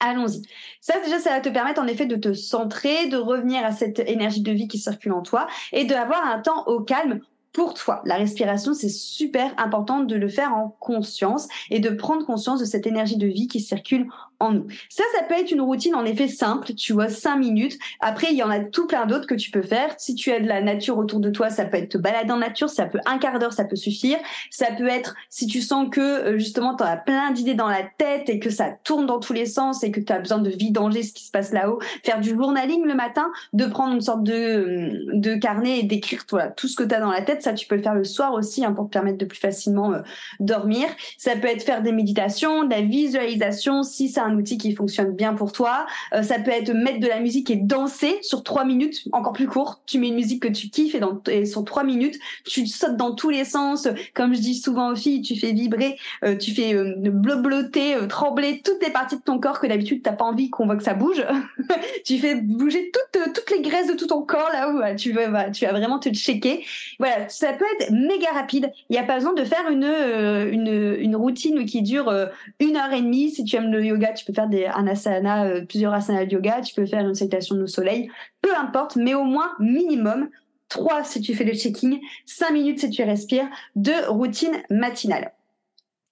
allons-y. 0.00 0.42
Ça, 0.80 1.00
déjà, 1.00 1.18
ça 1.18 1.30
va 1.30 1.40
te 1.40 1.48
permettre 1.48 1.80
en 1.80 1.86
effet 1.86 2.06
de 2.06 2.16
te 2.16 2.32
centrer, 2.32 3.08
de 3.08 3.16
revenir 3.16 3.64
à 3.64 3.72
cette 3.72 3.98
énergie 4.00 4.42
de 4.42 4.52
vie 4.52 4.68
qui 4.68 4.78
circule 4.78 5.12
en 5.12 5.22
toi 5.22 5.46
et 5.72 5.84
d'avoir 5.84 6.26
un 6.26 6.40
temps 6.40 6.64
au 6.66 6.80
calme 6.80 7.20
pour 7.54 7.72
toi. 7.72 8.02
La 8.04 8.16
respiration, 8.16 8.74
c'est 8.74 8.90
super 8.90 9.54
important 9.58 10.00
de 10.00 10.16
le 10.16 10.28
faire 10.28 10.52
en 10.52 10.76
conscience 10.80 11.48
et 11.70 11.78
de 11.78 11.88
prendre 11.88 12.26
conscience 12.26 12.58
de 12.60 12.64
cette 12.64 12.86
énergie 12.86 13.16
de 13.16 13.28
vie 13.28 13.46
qui 13.46 13.60
circule 13.60 14.08
en 14.40 14.50
nous. 14.50 14.66
Ça, 14.88 15.04
ça 15.16 15.22
peut 15.22 15.34
être 15.34 15.52
une 15.52 15.60
routine 15.60 15.94
en 15.94 16.04
effet 16.04 16.26
simple, 16.26 16.74
tu 16.74 16.92
vois, 16.92 17.08
cinq 17.08 17.36
minutes. 17.36 17.78
Après, 18.00 18.26
il 18.32 18.36
y 18.36 18.42
en 18.42 18.50
a 18.50 18.58
tout 18.58 18.88
plein 18.88 19.06
d'autres 19.06 19.28
que 19.28 19.36
tu 19.36 19.52
peux 19.52 19.62
faire. 19.62 19.94
Si 19.98 20.16
tu 20.16 20.32
as 20.32 20.40
de 20.40 20.48
la 20.48 20.62
nature 20.62 20.98
autour 20.98 21.20
de 21.20 21.30
toi, 21.30 21.48
ça 21.48 21.64
peut 21.64 21.76
être 21.76 21.90
te 21.90 21.98
balader 21.98 22.32
en 22.32 22.38
nature, 22.38 22.68
ça 22.68 22.86
peut 22.86 22.98
un 23.06 23.18
quart 23.18 23.38
d'heure, 23.38 23.52
ça 23.52 23.64
peut 23.64 23.76
suffire. 23.76 24.18
Ça 24.50 24.66
peut 24.76 24.88
être 24.88 25.14
si 25.30 25.46
tu 25.46 25.62
sens 25.62 25.88
que 25.90 26.00
euh, 26.00 26.38
justement 26.38 26.74
tu 26.74 26.82
as 26.82 26.96
plein 26.96 27.30
d'idées 27.30 27.54
dans 27.54 27.68
la 27.68 27.84
tête 27.98 28.28
et 28.28 28.40
que 28.40 28.50
ça 28.50 28.70
tourne 28.82 29.06
dans 29.06 29.20
tous 29.20 29.32
les 29.32 29.46
sens 29.46 29.84
et 29.84 29.92
que 29.92 30.00
tu 30.00 30.12
as 30.12 30.18
besoin 30.18 30.38
de 30.38 30.50
vidanger 30.50 31.04
ce 31.04 31.12
qui 31.12 31.24
se 31.24 31.30
passe 31.30 31.52
là-haut, 31.52 31.78
faire 32.02 32.18
du 32.18 32.30
journaling 32.30 32.84
le 32.84 32.94
matin, 32.94 33.30
de 33.52 33.64
prendre 33.66 33.94
une 33.94 34.00
sorte 34.00 34.24
de, 34.24 34.32
euh, 34.32 35.04
de 35.12 35.36
carnet 35.36 35.78
et 35.78 35.82
d'écrire 35.84 36.24
voilà, 36.28 36.48
tout 36.48 36.66
ce 36.66 36.74
que 36.74 36.82
tu 36.82 36.94
as 36.94 37.00
dans 37.00 37.12
la 37.12 37.22
tête 37.22 37.43
ça, 37.44 37.52
tu 37.52 37.66
peux 37.66 37.76
le 37.76 37.82
faire 37.82 37.94
le 37.94 38.04
soir 38.04 38.32
aussi 38.32 38.64
hein, 38.64 38.72
pour 38.72 38.86
te 38.86 38.90
permettre 38.90 39.18
de 39.18 39.24
plus 39.24 39.38
facilement 39.38 39.92
euh, 39.92 40.00
dormir. 40.40 40.88
Ça 41.18 41.36
peut 41.36 41.48
être 41.48 41.62
faire 41.62 41.82
des 41.82 41.92
méditations, 41.92 42.64
de 42.64 42.70
la 42.70 42.80
visualisation, 42.80 43.82
si 43.82 44.08
c'est 44.08 44.20
un 44.20 44.34
outil 44.34 44.58
qui 44.58 44.74
fonctionne 44.74 45.12
bien 45.12 45.34
pour 45.34 45.52
toi. 45.52 45.86
Euh, 46.14 46.22
ça 46.22 46.38
peut 46.38 46.50
être 46.50 46.72
mettre 46.72 47.00
de 47.00 47.06
la 47.06 47.20
musique 47.20 47.50
et 47.50 47.56
danser 47.56 48.18
sur 48.22 48.42
trois 48.42 48.64
minutes, 48.64 49.04
encore 49.12 49.32
plus 49.32 49.46
court. 49.46 49.80
Tu 49.86 49.98
mets 49.98 50.08
une 50.08 50.14
musique 50.14 50.42
que 50.42 50.48
tu 50.48 50.68
kiffes 50.68 50.94
et, 50.94 51.00
dans, 51.00 51.20
sur 51.44 51.64
trois 51.64 51.84
minutes, 51.84 52.18
tu 52.44 52.66
sautes 52.66 52.96
dans 52.96 53.14
tous 53.14 53.30
les 53.30 53.44
sens. 53.44 53.88
Comme 54.14 54.34
je 54.34 54.40
dis 54.40 54.54
souvent 54.54 54.92
aux 54.92 54.96
filles, 54.96 55.22
tu 55.22 55.36
fais 55.36 55.52
vibrer, 55.52 55.96
euh, 56.24 56.36
tu 56.36 56.52
fais 56.52 56.74
blobloter, 56.74 57.96
trembler 58.08 58.62
toutes 58.64 58.82
les 58.82 58.90
parties 58.90 59.16
de 59.16 59.22
ton 59.22 59.38
corps 59.38 59.60
que 59.60 59.66
d'habitude 59.66 60.02
t'as 60.02 60.12
pas 60.12 60.24
envie 60.24 60.50
qu'on 60.50 60.66
voit 60.66 60.76
que 60.76 60.82
ça 60.82 60.94
bouge. 60.94 61.24
tu 62.04 62.18
fais 62.18 62.34
bouger 62.34 62.90
toutes, 62.92 63.34
toutes 63.34 63.50
les 63.50 63.62
graisses 63.62 63.88
de 63.88 63.94
tout 63.94 64.06
ton 64.06 64.22
corps 64.22 64.50
là 64.52 64.70
où 64.70 64.96
tu 64.96 65.12
veux, 65.12 65.26
tu 65.52 65.64
vas 65.64 65.72
vraiment 65.72 65.98
te 65.98 66.08
checker. 66.10 66.64
Voilà, 66.98 67.28
ça 67.34 67.52
peut 67.52 67.64
être 67.80 67.90
méga 67.90 68.30
rapide. 68.30 68.72
Il 68.88 68.92
n'y 68.92 68.98
a 68.98 69.02
pas 69.02 69.16
besoin 69.16 69.34
de 69.34 69.42
faire 69.44 69.68
une, 69.68 69.84
euh, 69.84 70.48
une, 70.50 71.16
routine 71.16 71.64
qui 71.64 71.82
dure 71.82 72.08
euh, 72.08 72.26
une 72.60 72.76
heure 72.76 72.92
et 72.92 73.02
demie. 73.02 73.30
Si 73.30 73.44
tu 73.44 73.56
aimes 73.56 73.72
le 73.72 73.84
yoga, 73.84 74.12
tu 74.12 74.24
peux 74.24 74.32
faire 74.32 74.48
des, 74.48 74.66
euh, 74.66 75.64
plusieurs 75.66 75.92
asanas 75.92 76.26
de 76.26 76.32
yoga. 76.32 76.60
Tu 76.60 76.74
peux 76.74 76.86
faire 76.86 77.00
une 77.00 77.14
salutation 77.14 77.56
au 77.56 77.66
soleil. 77.66 78.08
Peu 78.40 78.54
importe, 78.56 78.96
mais 78.96 79.14
au 79.14 79.24
moins 79.24 79.50
minimum 79.58 80.28
trois 80.68 81.02
si 81.04 81.20
tu 81.20 81.34
fais 81.34 81.44
le 81.44 81.54
checking, 81.54 82.00
cinq 82.24 82.52
minutes 82.52 82.80
si 82.80 82.90
tu 82.90 83.02
respires, 83.02 83.48
de 83.74 84.08
routine 84.08 84.62
matinale. 84.70 85.32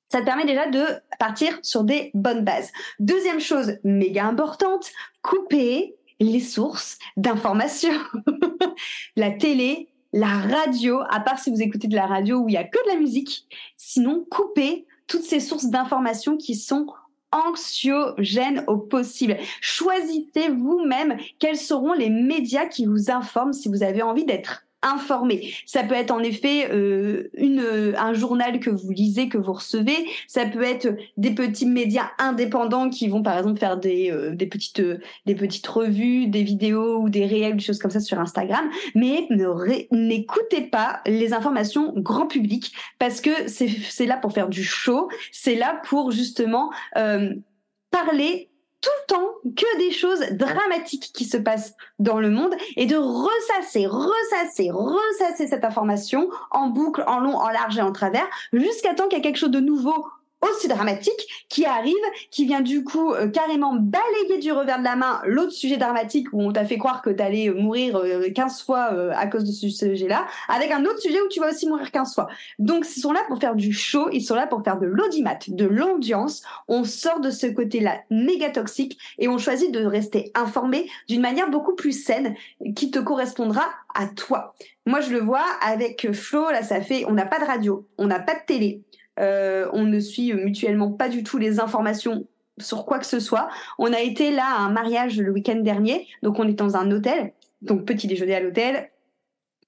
Ça 0.08 0.20
te 0.20 0.24
permet 0.24 0.44
déjà 0.44 0.68
de 0.68 0.84
partir 1.18 1.58
sur 1.62 1.84
des 1.84 2.10
bonnes 2.14 2.44
bases. 2.44 2.70
Deuxième 2.98 3.40
chose 3.40 3.78
méga 3.82 4.26
importante, 4.26 4.90
couper 5.22 5.94
les 6.20 6.40
sources 6.40 6.98
d'information. 7.16 7.94
la 9.16 9.30
télé, 9.30 9.88
la 10.12 10.38
radio, 10.38 11.00
à 11.10 11.20
part 11.20 11.38
si 11.38 11.50
vous 11.50 11.62
écoutez 11.62 11.88
de 11.88 11.96
la 11.96 12.06
radio 12.06 12.38
où 12.38 12.48
il 12.48 12.54
y 12.54 12.58
a 12.58 12.64
que 12.64 12.82
de 12.84 12.94
la 12.94 13.00
musique, 13.00 13.46
sinon 13.76 14.26
coupez 14.30 14.86
toutes 15.06 15.22
ces 15.22 15.40
sources 15.40 15.66
d'informations 15.66 16.36
qui 16.36 16.54
sont 16.54 16.86
anxiogènes 17.32 18.64
au 18.66 18.76
possible. 18.76 19.38
Choisissez 19.60 20.48
vous-même 20.48 21.16
quels 21.38 21.56
seront 21.56 21.94
les 21.94 22.10
médias 22.10 22.66
qui 22.66 22.86
vous 22.86 23.10
informent 23.10 23.54
si 23.54 23.68
vous 23.68 23.82
avez 23.82 24.02
envie 24.02 24.26
d'être 24.26 24.66
informé. 24.82 25.54
Ça 25.66 25.82
peut 25.84 25.94
être 25.94 26.10
en 26.10 26.20
effet 26.20 26.68
euh, 26.70 27.30
une, 27.34 27.94
un 27.96 28.12
journal 28.14 28.60
que 28.60 28.70
vous 28.70 28.90
lisez, 28.90 29.28
que 29.28 29.38
vous 29.38 29.52
recevez. 29.52 29.96
Ça 30.26 30.46
peut 30.46 30.62
être 30.62 30.96
des 31.16 31.30
petits 31.30 31.66
médias 31.66 32.10
indépendants 32.18 32.90
qui 32.90 33.08
vont 33.08 33.22
par 33.22 33.38
exemple 33.38 33.58
faire 33.58 33.76
des, 33.76 34.10
euh, 34.10 34.34
des 34.34 34.46
petites 34.46 34.80
euh, 34.80 34.98
des 35.26 35.34
petites 35.34 35.66
revues, 35.66 36.26
des 36.26 36.42
vidéos 36.42 36.98
ou 36.98 37.08
des 37.08 37.26
réels, 37.26 37.56
des 37.56 37.62
choses 37.62 37.78
comme 37.78 37.90
ça 37.90 38.00
sur 38.00 38.18
Instagram. 38.18 38.68
Mais 38.94 39.28
n'écoutez 39.90 40.62
pas 40.62 41.00
les 41.06 41.32
informations 41.32 41.92
grand 41.96 42.26
public 42.26 42.72
parce 42.98 43.20
que 43.20 43.30
c'est 43.46 44.06
là 44.06 44.16
pour 44.16 44.32
faire 44.32 44.48
du 44.48 44.64
show. 44.64 45.08
C'est 45.30 45.54
là 45.54 45.80
pour 45.84 46.10
justement 46.10 46.70
parler 47.90 48.51
tout 48.82 48.90
le 49.02 49.14
temps 49.14 49.28
que 49.56 49.78
des 49.78 49.92
choses 49.92 50.20
dramatiques 50.32 51.12
qui 51.14 51.24
se 51.24 51.36
passent 51.36 51.74
dans 51.98 52.20
le 52.20 52.30
monde 52.30 52.54
et 52.76 52.86
de 52.86 52.96
ressasser, 52.96 53.86
ressasser, 53.86 54.70
ressasser 54.70 55.46
cette 55.46 55.64
information 55.64 56.28
en 56.50 56.68
boucle, 56.68 57.04
en 57.06 57.20
long, 57.20 57.36
en 57.36 57.48
large 57.48 57.78
et 57.78 57.82
en 57.82 57.92
travers 57.92 58.28
jusqu'à 58.52 58.94
temps 58.94 59.08
qu'il 59.08 59.18
y 59.18 59.20
ait 59.20 59.22
quelque 59.22 59.38
chose 59.38 59.50
de 59.50 59.60
nouveau 59.60 60.04
aussi 60.42 60.68
dramatique 60.68 61.26
qui 61.48 61.64
arrive, 61.64 61.94
qui 62.30 62.44
vient 62.44 62.60
du 62.60 62.84
coup 62.84 63.12
euh, 63.12 63.28
carrément 63.28 63.74
balayer 63.74 64.38
du 64.38 64.52
revers 64.52 64.78
de 64.78 64.84
la 64.84 64.96
main 64.96 65.20
l'autre 65.24 65.52
sujet 65.52 65.76
dramatique 65.76 66.26
où 66.32 66.42
on 66.42 66.52
t'a 66.52 66.64
fait 66.64 66.78
croire 66.78 67.02
que 67.02 67.10
t'allais 67.10 67.48
euh, 67.48 67.54
mourir 67.54 68.02
15 68.34 68.52
euh, 68.52 68.64
fois 68.64 68.82
à 69.16 69.26
cause 69.26 69.44
de 69.44 69.52
ce 69.52 69.68
sujet-là, 69.68 70.26
avec 70.48 70.70
un 70.70 70.84
autre 70.84 70.98
sujet 70.98 71.20
où 71.20 71.28
tu 71.28 71.40
vas 71.40 71.50
aussi 71.50 71.68
mourir 71.68 71.90
15 71.90 72.14
fois. 72.14 72.28
Donc 72.58 72.84
ils 72.96 73.00
sont 73.00 73.12
là 73.12 73.20
pour 73.28 73.38
faire 73.38 73.54
du 73.54 73.72
show, 73.72 74.08
ils 74.12 74.22
sont 74.22 74.34
là 74.34 74.46
pour 74.46 74.62
faire 74.64 74.78
de 74.78 74.86
l'audimat, 74.86 75.38
de 75.46 75.66
l'ambiance. 75.66 76.42
On 76.68 76.84
sort 76.84 77.20
de 77.20 77.30
ce 77.30 77.46
côté-là 77.46 78.00
méga 78.10 78.50
toxique 78.50 78.98
et 79.18 79.28
on 79.28 79.38
choisit 79.38 79.72
de 79.72 79.84
rester 79.84 80.32
informé 80.34 80.88
d'une 81.08 81.20
manière 81.20 81.50
beaucoup 81.50 81.74
plus 81.74 81.92
saine 81.92 82.34
qui 82.74 82.90
te 82.90 82.98
correspondra 82.98 83.62
à 83.94 84.06
toi. 84.06 84.54
Moi 84.86 85.00
je 85.00 85.12
le 85.12 85.20
vois 85.20 85.44
avec 85.64 86.10
Flo, 86.12 86.50
là 86.50 86.62
ça 86.62 86.80
fait, 86.80 87.04
on 87.06 87.12
n'a 87.12 87.26
pas 87.26 87.38
de 87.38 87.44
radio, 87.44 87.86
on 87.98 88.06
n'a 88.06 88.18
pas 88.18 88.34
de 88.34 88.40
télé, 88.46 88.82
euh, 89.20 89.68
on 89.72 89.84
ne 89.84 90.00
suit 90.00 90.32
mutuellement 90.32 90.90
pas 90.90 91.08
du 91.08 91.22
tout 91.22 91.38
les 91.38 91.60
informations 91.60 92.26
sur 92.58 92.84
quoi 92.84 92.98
que 92.98 93.06
ce 93.06 93.20
soit. 93.20 93.48
On 93.78 93.92
a 93.92 94.00
été 94.00 94.30
là 94.30 94.44
à 94.44 94.60
un 94.60 94.70
mariage 94.70 95.18
le 95.18 95.30
week-end 95.32 95.56
dernier, 95.56 96.06
donc 96.22 96.38
on 96.38 96.46
est 96.46 96.52
dans 96.52 96.76
un 96.76 96.90
hôtel, 96.90 97.32
donc 97.62 97.84
petit 97.84 98.06
déjeuner 98.06 98.34
à 98.34 98.40
l'hôtel, 98.40 98.90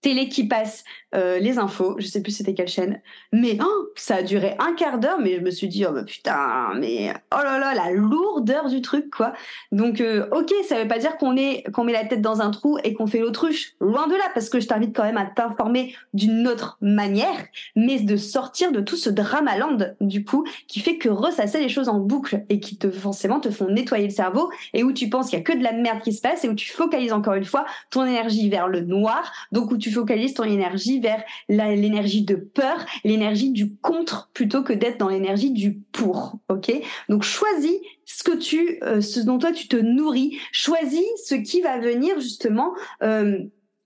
télé 0.05 0.29
qui 0.29 0.47
passe 0.47 0.85
euh, 1.15 1.39
les 1.39 1.59
infos, 1.59 1.97
je 1.99 2.07
sais 2.07 2.21
plus 2.21 2.33
c'était 2.33 2.53
quelle 2.53 2.69
chaîne, 2.69 3.01
mais 3.33 3.57
oh, 3.63 3.89
ça 3.97 4.17
a 4.17 4.23
duré 4.23 4.55
un 4.59 4.75
quart 4.75 4.99
d'heure, 4.99 5.19
mais 5.19 5.37
je 5.37 5.41
me 5.41 5.51
suis 5.51 5.67
dit 5.67 5.87
oh 5.89 5.93
bah, 5.93 6.03
putain, 6.03 6.75
mais 6.77 7.15
oh 7.33 7.43
là 7.43 7.59
là 7.59 7.73
la 7.73 7.91
lourdeur 7.91 8.69
du 8.69 8.83
truc 8.83 9.09
quoi. 9.09 9.33
Donc 9.73 10.03
euh, 10.03 10.27
ok, 10.31 10.53
ça 10.69 10.83
veut 10.83 10.89
pas 10.89 10.99
dire 10.99 11.17
qu'on 11.17 11.35
qu'on 11.73 11.85
met 11.85 11.93
la 11.93 12.05
tête 12.05 12.21
dans 12.21 12.43
un 12.43 12.51
trou 12.51 12.77
et 12.85 12.93
qu'on 12.93 13.07
fait 13.07 13.21
l'autruche, 13.21 13.73
loin 13.81 14.07
de 14.07 14.13
là, 14.13 14.25
parce 14.35 14.51
que 14.51 14.61
je 14.61 14.67
t'invite 14.67 14.95
quand 14.95 15.05
même 15.05 15.17
à 15.17 15.25
t'informer 15.25 15.95
d'une 16.13 16.47
autre 16.49 16.77
manière, 16.83 17.47
mais 17.75 17.99
de 17.99 18.17
sortir 18.19 18.73
de 18.73 18.81
tout 18.81 18.97
ce 18.97 19.09
dramaland 19.09 19.79
du 20.03 20.23
coup 20.23 20.45
qui 20.69 20.81
fait 20.81 20.99
que 20.99 21.09
ressasser 21.09 21.61
les 21.61 21.71
choses 21.71 21.89
en 21.89 21.99
boucle 21.99 22.45
et 22.51 22.61
qui 22.61 22.77
te 22.77 22.91
forcément 22.91 23.41
te 23.41 23.51
font 23.51 23.71
nettoyer 23.71 24.09
le 24.09 24.15
cerveau 24.15 24.51
et 24.75 24.85
où 24.85 24.93
tu 24.93 25.09
penses 25.09 25.31
qu'il 25.31 25.39
y 25.39 25.43
a 25.43 25.45
que 25.45 25.57
de 25.57 25.63
la 25.63 25.73
merde 25.73 26.03
qui 26.03 26.13
se 26.13 26.21
passe 26.21 26.45
et 26.45 26.51
où 26.51 26.55
tu 26.55 26.71
focalises 26.71 27.15
encore 27.15 27.35
une 27.35 27.47
fois 27.47 27.65
ton 27.89 28.05
énergie 28.05 28.51
vers 28.51 28.69
le 28.69 28.81
noir, 28.81 29.33
donc 29.51 29.71
où 29.71 29.79
tu 29.79 29.94
focalises 29.95 30.35
ton 30.35 30.45
énergie 30.45 31.01
vers 31.01 31.23
l'énergie 31.49 32.23
de 32.23 32.35
peur, 32.35 32.85
l'énergie 33.05 33.51
du 33.51 33.75
contre 33.77 34.31
plutôt 34.35 34.63
que 34.63 34.73
d'être 34.73 34.99
dans 34.99 35.09
l'énergie 35.09 35.51
du 35.51 35.81
pour. 35.93 36.39
Ok? 36.49 36.73
Donc 37.09 37.23
choisis 37.23 37.75
ce 38.05 38.23
que 38.23 38.37
tu, 38.37 38.79
euh, 38.83 39.01
ce 39.01 39.21
dont 39.21 39.39
toi 39.39 39.53
tu 39.53 39.69
te 39.69 39.77
nourris. 39.77 40.39
Choisis 40.53 41.05
ce 41.25 41.35
qui 41.35 41.61
va 41.61 41.79
venir 41.79 42.21
justement. 42.21 42.75
Euh, 43.03 43.39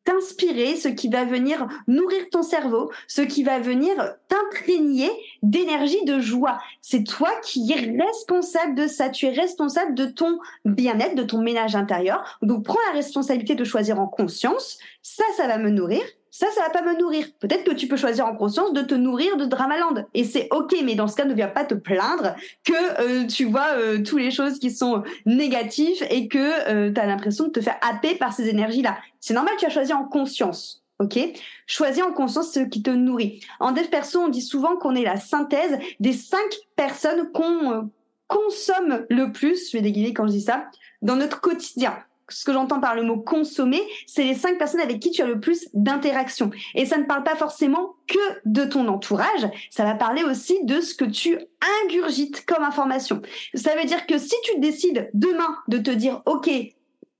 t'inspirer, 0.08 0.76
ce 0.76 0.88
qui 0.88 1.08
va 1.08 1.24
venir 1.24 1.68
nourrir 1.86 2.30
ton 2.30 2.42
cerveau, 2.42 2.90
ce 3.08 3.20
qui 3.20 3.42
va 3.42 3.58
venir 3.58 3.94
t'imprégner 4.28 5.10
d'énergie, 5.42 6.02
de 6.06 6.18
joie. 6.18 6.58
C'est 6.80 7.04
toi 7.04 7.30
qui 7.44 7.70
es 7.70 8.02
responsable 8.02 8.74
de 8.74 8.86
ça. 8.86 9.10
Tu 9.10 9.26
es 9.26 9.32
responsable 9.32 9.94
de 9.94 10.06
ton 10.06 10.38
bien-être, 10.64 11.14
de 11.14 11.24
ton 11.24 11.42
ménage 11.42 11.76
intérieur. 11.76 12.38
Donc 12.40 12.64
prends 12.64 12.78
la 12.88 12.94
responsabilité 12.94 13.54
de 13.54 13.64
choisir 13.64 14.00
en 14.00 14.06
conscience. 14.06 14.78
Ça, 15.02 15.24
ça 15.36 15.46
va 15.46 15.58
me 15.58 15.68
nourrir 15.68 16.00
ça, 16.38 16.46
ça 16.54 16.60
va 16.62 16.70
pas 16.70 16.82
me 16.82 16.96
nourrir. 16.96 17.26
Peut-être 17.40 17.64
que 17.64 17.74
tu 17.74 17.88
peux 17.88 17.96
choisir 17.96 18.24
en 18.24 18.36
conscience 18.36 18.72
de 18.72 18.82
te 18.82 18.94
nourrir 18.94 19.36
de 19.36 19.44
Dramaland. 19.44 20.04
Et 20.14 20.22
c'est 20.22 20.46
ok, 20.52 20.72
mais 20.84 20.94
dans 20.94 21.08
ce 21.08 21.16
cas, 21.16 21.24
ne 21.24 21.34
viens 21.34 21.48
pas 21.48 21.64
te 21.64 21.74
plaindre 21.74 22.36
que 22.64 23.00
euh, 23.00 23.26
tu 23.26 23.46
vois 23.46 23.72
euh, 23.74 24.04
toutes 24.04 24.20
les 24.20 24.30
choses 24.30 24.60
qui 24.60 24.70
sont 24.70 25.02
négatives 25.26 26.00
et 26.10 26.28
que 26.28 26.38
euh, 26.70 26.92
tu 26.92 27.00
as 27.00 27.06
l'impression 27.06 27.46
de 27.46 27.50
te 27.50 27.60
faire 27.60 27.76
happer 27.80 28.14
par 28.14 28.32
ces 28.32 28.48
énergies-là. 28.48 28.98
C'est 29.18 29.34
normal, 29.34 29.54
tu 29.58 29.66
as 29.66 29.68
choisi 29.68 29.92
en 29.92 30.04
conscience. 30.04 30.84
Ok? 31.00 31.18
Choisis 31.66 32.04
en 32.04 32.12
conscience 32.12 32.52
ce 32.52 32.60
qui 32.60 32.84
te 32.84 32.90
nourrit. 32.90 33.40
En 33.58 33.72
dev 33.72 33.88
perso, 33.88 34.20
on 34.20 34.28
dit 34.28 34.40
souvent 34.40 34.76
qu'on 34.76 34.94
est 34.94 35.02
la 35.02 35.16
synthèse 35.16 35.76
des 35.98 36.12
cinq 36.12 36.54
personnes 36.76 37.32
qu'on 37.32 37.90
consomme 38.28 39.06
le 39.10 39.32
plus, 39.32 39.72
je 39.72 39.76
vais 39.76 39.82
déguiser 39.82 40.14
quand 40.14 40.28
je 40.28 40.32
dis 40.34 40.42
ça, 40.42 40.66
dans 41.02 41.16
notre 41.16 41.40
quotidien 41.40 41.98
ce 42.28 42.44
que 42.44 42.52
j'entends 42.52 42.80
par 42.80 42.94
le 42.94 43.02
mot 43.02 43.18
consommer, 43.18 43.80
c'est 44.06 44.24
les 44.24 44.34
cinq 44.34 44.58
personnes 44.58 44.80
avec 44.80 45.00
qui 45.00 45.10
tu 45.10 45.22
as 45.22 45.26
le 45.26 45.40
plus 45.40 45.68
d'interaction. 45.74 46.50
Et 46.74 46.86
ça 46.86 46.98
ne 46.98 47.04
parle 47.04 47.24
pas 47.24 47.36
forcément 47.36 47.94
que 48.06 48.18
de 48.44 48.64
ton 48.64 48.88
entourage, 48.88 49.48
ça 49.70 49.84
va 49.84 49.94
parler 49.94 50.22
aussi 50.22 50.58
de 50.64 50.80
ce 50.80 50.94
que 50.94 51.04
tu 51.04 51.38
ingurgites 51.84 52.44
comme 52.46 52.64
information. 52.64 53.22
Ça 53.54 53.74
veut 53.76 53.84
dire 53.84 54.06
que 54.06 54.18
si 54.18 54.34
tu 54.44 54.58
décides 54.60 55.10
demain 55.14 55.56
de 55.68 55.78
te 55.78 55.90
dire, 55.90 56.22
OK, 56.26 56.50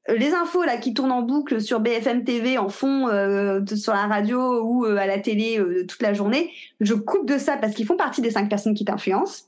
les 0.08 0.32
infos 0.32 0.64
là 0.64 0.78
qui 0.78 0.94
tournent 0.94 1.12
en 1.12 1.22
boucle 1.22 1.60
sur 1.60 1.80
BFM 1.80 2.24
TV 2.24 2.58
en 2.58 2.68
fond 2.68 3.08
euh, 3.08 3.60
sur 3.74 3.92
la 3.92 4.06
radio 4.06 4.62
ou 4.64 4.86
euh, 4.86 4.96
à 4.96 5.06
la 5.06 5.18
télé 5.18 5.58
euh, 5.58 5.84
toute 5.86 6.02
la 6.02 6.14
journée, 6.14 6.50
je 6.80 6.94
coupe 6.94 7.28
de 7.28 7.38
ça 7.38 7.56
parce 7.56 7.74
qu'ils 7.74 7.86
font 7.86 7.96
partie 7.96 8.22
des 8.22 8.30
cinq 8.30 8.48
personnes 8.48 8.74
qui 8.74 8.84
t'influencent. 8.84 9.47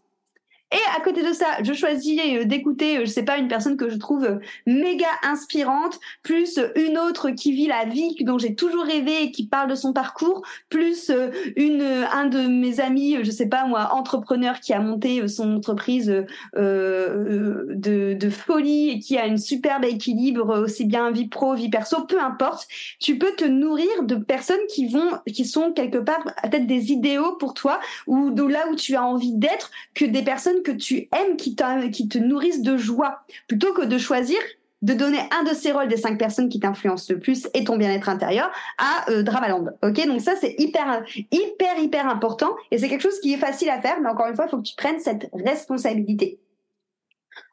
Et 0.73 0.97
à 0.97 1.01
côté 1.01 1.23
de 1.23 1.33
ça, 1.33 1.47
je 1.63 1.73
choisis 1.73 2.21
euh, 2.21 2.45
d'écouter, 2.45 2.99
euh, 2.99 3.01
je 3.01 3.11
sais 3.11 3.25
pas, 3.25 3.39
une 3.39 3.49
personne 3.49 3.77
que 3.77 3.89
je 3.89 3.97
trouve 3.97 4.25
euh, 4.25 4.39
méga 4.67 5.09
inspirante, 5.25 5.99
plus 6.23 6.61
une 6.77 6.97
autre 6.97 7.31
qui 7.31 7.51
vit 7.51 7.67
la 7.67 7.87
vie 7.87 8.15
dont 8.21 8.39
j'ai 8.39 8.55
toujours 8.55 8.85
rêvé 8.85 9.25
et 9.25 9.31
qui 9.33 9.47
parle 9.47 9.69
de 9.69 9.75
son 9.75 9.93
parcours, 9.93 10.43
plus 10.69 11.11
un 11.11 12.27
de 12.27 12.47
mes 12.47 12.81
amis, 12.81 13.17
je 13.23 13.31
sais 13.31 13.49
pas 13.49 13.65
moi, 13.67 13.91
entrepreneur 13.93 14.61
qui 14.61 14.73
a 14.73 14.81
monté 14.81 15.27
son 15.29 15.57
entreprise 15.57 16.25
de, 16.57 18.15
de 18.15 18.31
folie 18.31 18.91
et 18.91 18.99
qui 19.01 19.19
a 19.19 19.27
une 19.27 19.39
superbe 19.39 19.85
équilibre 19.85 20.61
aussi 20.61 20.85
bien 20.85 21.11
vie 21.11 21.29
pro, 21.29 21.55
vie 21.55 21.69
perso, 21.69 22.05
peu 22.05 22.21
importe. 22.21 22.69
Tu 22.99 23.19
peux 23.19 23.33
te 23.37 23.45
nourrir 23.45 24.03
de 24.03 24.17
personnes 24.17 24.67
qui 24.69 24.87
vont, 24.87 25.11
qui 25.27 25.45
sont 25.45 25.73
quelque 25.73 25.99
part 25.99 26.23
peut-être 26.43 26.67
des 26.67 26.93
idéaux 26.93 27.37
pour 27.39 27.55
toi 27.55 27.81
ou 28.07 28.31
de 28.31 28.43
là 28.43 28.67
où 28.71 28.77
tu 28.77 28.95
as 28.97 29.05
envie 29.05 29.33
d'être 29.33 29.71
que 29.95 30.05
des 30.05 30.23
personnes 30.23 30.60
que 30.63 30.73
tu 30.73 31.09
aimes, 31.17 31.37
qui, 31.37 31.55
te 31.55 32.19
nourrissent 32.19 32.63
de 32.63 32.77
joie, 32.77 33.23
plutôt 33.49 33.73
que 33.73 33.85
de 33.85 33.99
choisir 33.99 34.39
de 34.83 34.95
donner 34.95 35.21
un 35.31 35.43
de 35.45 35.55
ces 35.55 35.73
rôles 35.73 35.89
des 35.89 35.99
cinq 35.99 36.19
personnes 36.19 36.49
qui 36.49 36.59
t'influencent 36.59 37.13
le 37.13 37.19
plus 37.19 37.49
et 37.53 37.65
ton 37.65 37.77
bien-être 37.77 38.09
intérieur 38.09 38.51
à 38.79 39.11
euh, 39.11 39.23
Dramaland. 39.23 39.67
Ok, 39.83 40.07
donc 40.07 40.23
ça 40.23 40.37
c'est 40.37 40.55
hyper 40.59 41.05
hyper 41.31 41.79
hyper 41.79 42.09
important 42.09 42.57
et 42.71 42.79
c'est 42.79 42.89
quelque 42.89 43.03
chose 43.03 43.21
qui 43.21 43.35
est 43.35 43.39
facile 43.39 43.69
à 43.69 43.81
faire, 43.81 44.01
mais 44.01 44.09
encore 44.09 44.29
une 44.29 44.37
fois, 44.37 44.47
il 44.47 44.51
faut 44.51 44.57
que 44.57 44.67
tu 44.67 44.77
prennes 44.77 44.99
cette 44.99 45.29
responsabilité. 45.35 46.39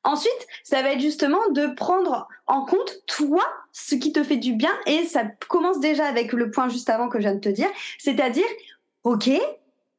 Ensuite, 0.04 0.48
ça 0.64 0.82
va 0.82 0.94
être 0.94 1.02
justement 1.02 1.50
de 1.52 1.68
prendre 1.68 2.28
en 2.48 2.66
compte 2.66 3.02
toi 3.08 3.44
ce 3.74 3.96
qui 3.96 4.14
te 4.14 4.24
fait 4.24 4.38
du 4.38 4.54
bien 4.54 4.72
et 4.86 5.04
ça 5.04 5.26
commence 5.50 5.80
déjà 5.80 6.06
avec 6.06 6.32
le 6.32 6.50
point 6.50 6.70
juste 6.70 6.90
avant 6.90 7.10
que 7.10 7.18
je 7.18 7.24
viens 7.24 7.36
de 7.36 7.40
te 7.40 7.50
dire, 7.50 7.70
c'est-à-dire 8.00 8.46
ok, 9.04 9.30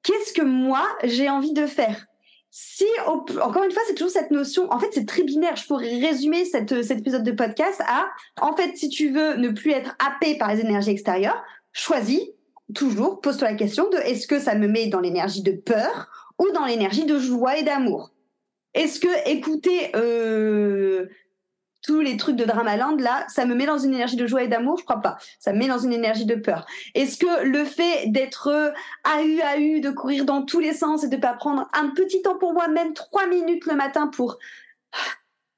qu'est-ce 0.03 0.33
que 0.33 0.43
moi 0.43 0.87
j'ai 1.05 1.29
envie 1.29 1.53
de 1.53 1.67
faire? 1.67 2.08
Si, 2.50 2.87
encore 3.07 3.64
une 3.64 3.71
fois, 3.71 3.83
c'est 3.87 3.95
toujours 3.95 4.11
cette 4.11 4.31
notion, 4.31 4.73
en 4.73 4.78
fait, 4.78 4.88
c'est 4.93 5.07
très 5.07 5.23
binaire. 5.23 5.57
Je 5.57 5.67
pourrais 5.67 5.99
résumer 5.99 6.45
cette, 6.45 6.83
cet 6.83 6.99
épisode 7.00 7.23
de 7.23 7.33
podcast 7.33 7.81
à, 7.87 8.09
en 8.40 8.57
fait, 8.57 8.76
si 8.76 8.88
tu 8.88 9.11
veux 9.11 9.35
ne 9.37 9.50
plus 9.50 9.73
être 9.73 9.95
happé 9.99 10.38
par 10.38 10.55
les 10.55 10.61
énergies 10.61 10.90
extérieures, 10.90 11.43
choisis 11.73 12.21
toujours, 12.75 13.21
pose-toi 13.21 13.50
la 13.50 13.57
question 13.57 13.88
de 13.90 13.97
est-ce 13.99 14.26
que 14.26 14.38
ça 14.38 14.55
me 14.55 14.67
met 14.67 14.87
dans 14.87 15.00
l'énergie 15.00 15.43
de 15.43 15.52
peur 15.52 16.09
ou 16.38 16.50
dans 16.52 16.64
l'énergie 16.64 17.05
de 17.05 17.19
joie 17.19 17.59
et 17.59 17.62
d'amour? 17.62 18.12
Est-ce 18.75 19.00
que 19.00 19.28
écouter 19.28 19.90
euh, 19.97 20.98
tous 21.88 22.00
les 22.00 22.18
trucs 22.18 22.37
de 22.37 22.45
Dramaland, 22.45 22.97
là, 22.97 23.25
ça 23.28 23.47
me 23.47 23.54
met 23.54 23.64
dans 23.64 23.78
une 23.78 23.95
énergie 23.95 24.16
de 24.16 24.26
joie 24.26 24.42
et 24.42 24.49
d'amour, 24.49 24.76
je 24.76 24.85
crois 24.85 25.00
pas. 25.00 25.16
Ça 25.38 25.54
me 25.54 25.59
met 25.59 25.68
dans 25.68 25.78
une 25.78 25.95
énergie 25.95 26.26
de 26.26 26.35
peur. 26.35 26.66
Est-ce 26.95 27.16
que 27.16 27.45
le 27.45 27.64
fait 27.64 28.09
d'être 28.09 28.75
AU, 29.07 29.40
AU, 29.57 29.80
de 29.80 29.88
courir 29.88 30.26
dans 30.26 30.42
tous 30.42 30.61
les 30.61 30.75
sens 30.75 31.02
et 31.02 31.09
de 31.09 31.16
pas 31.16 31.33
prendre 31.33 31.66
un 31.73 31.88
petit 31.88 32.21
temps 32.21 32.37
pour 32.37 32.52
moi, 32.52 32.68
même 32.68 32.92
trois 32.92 33.26
minutes 33.26 33.64
le 33.64 33.75
matin 33.75 34.09
pour 34.09 34.37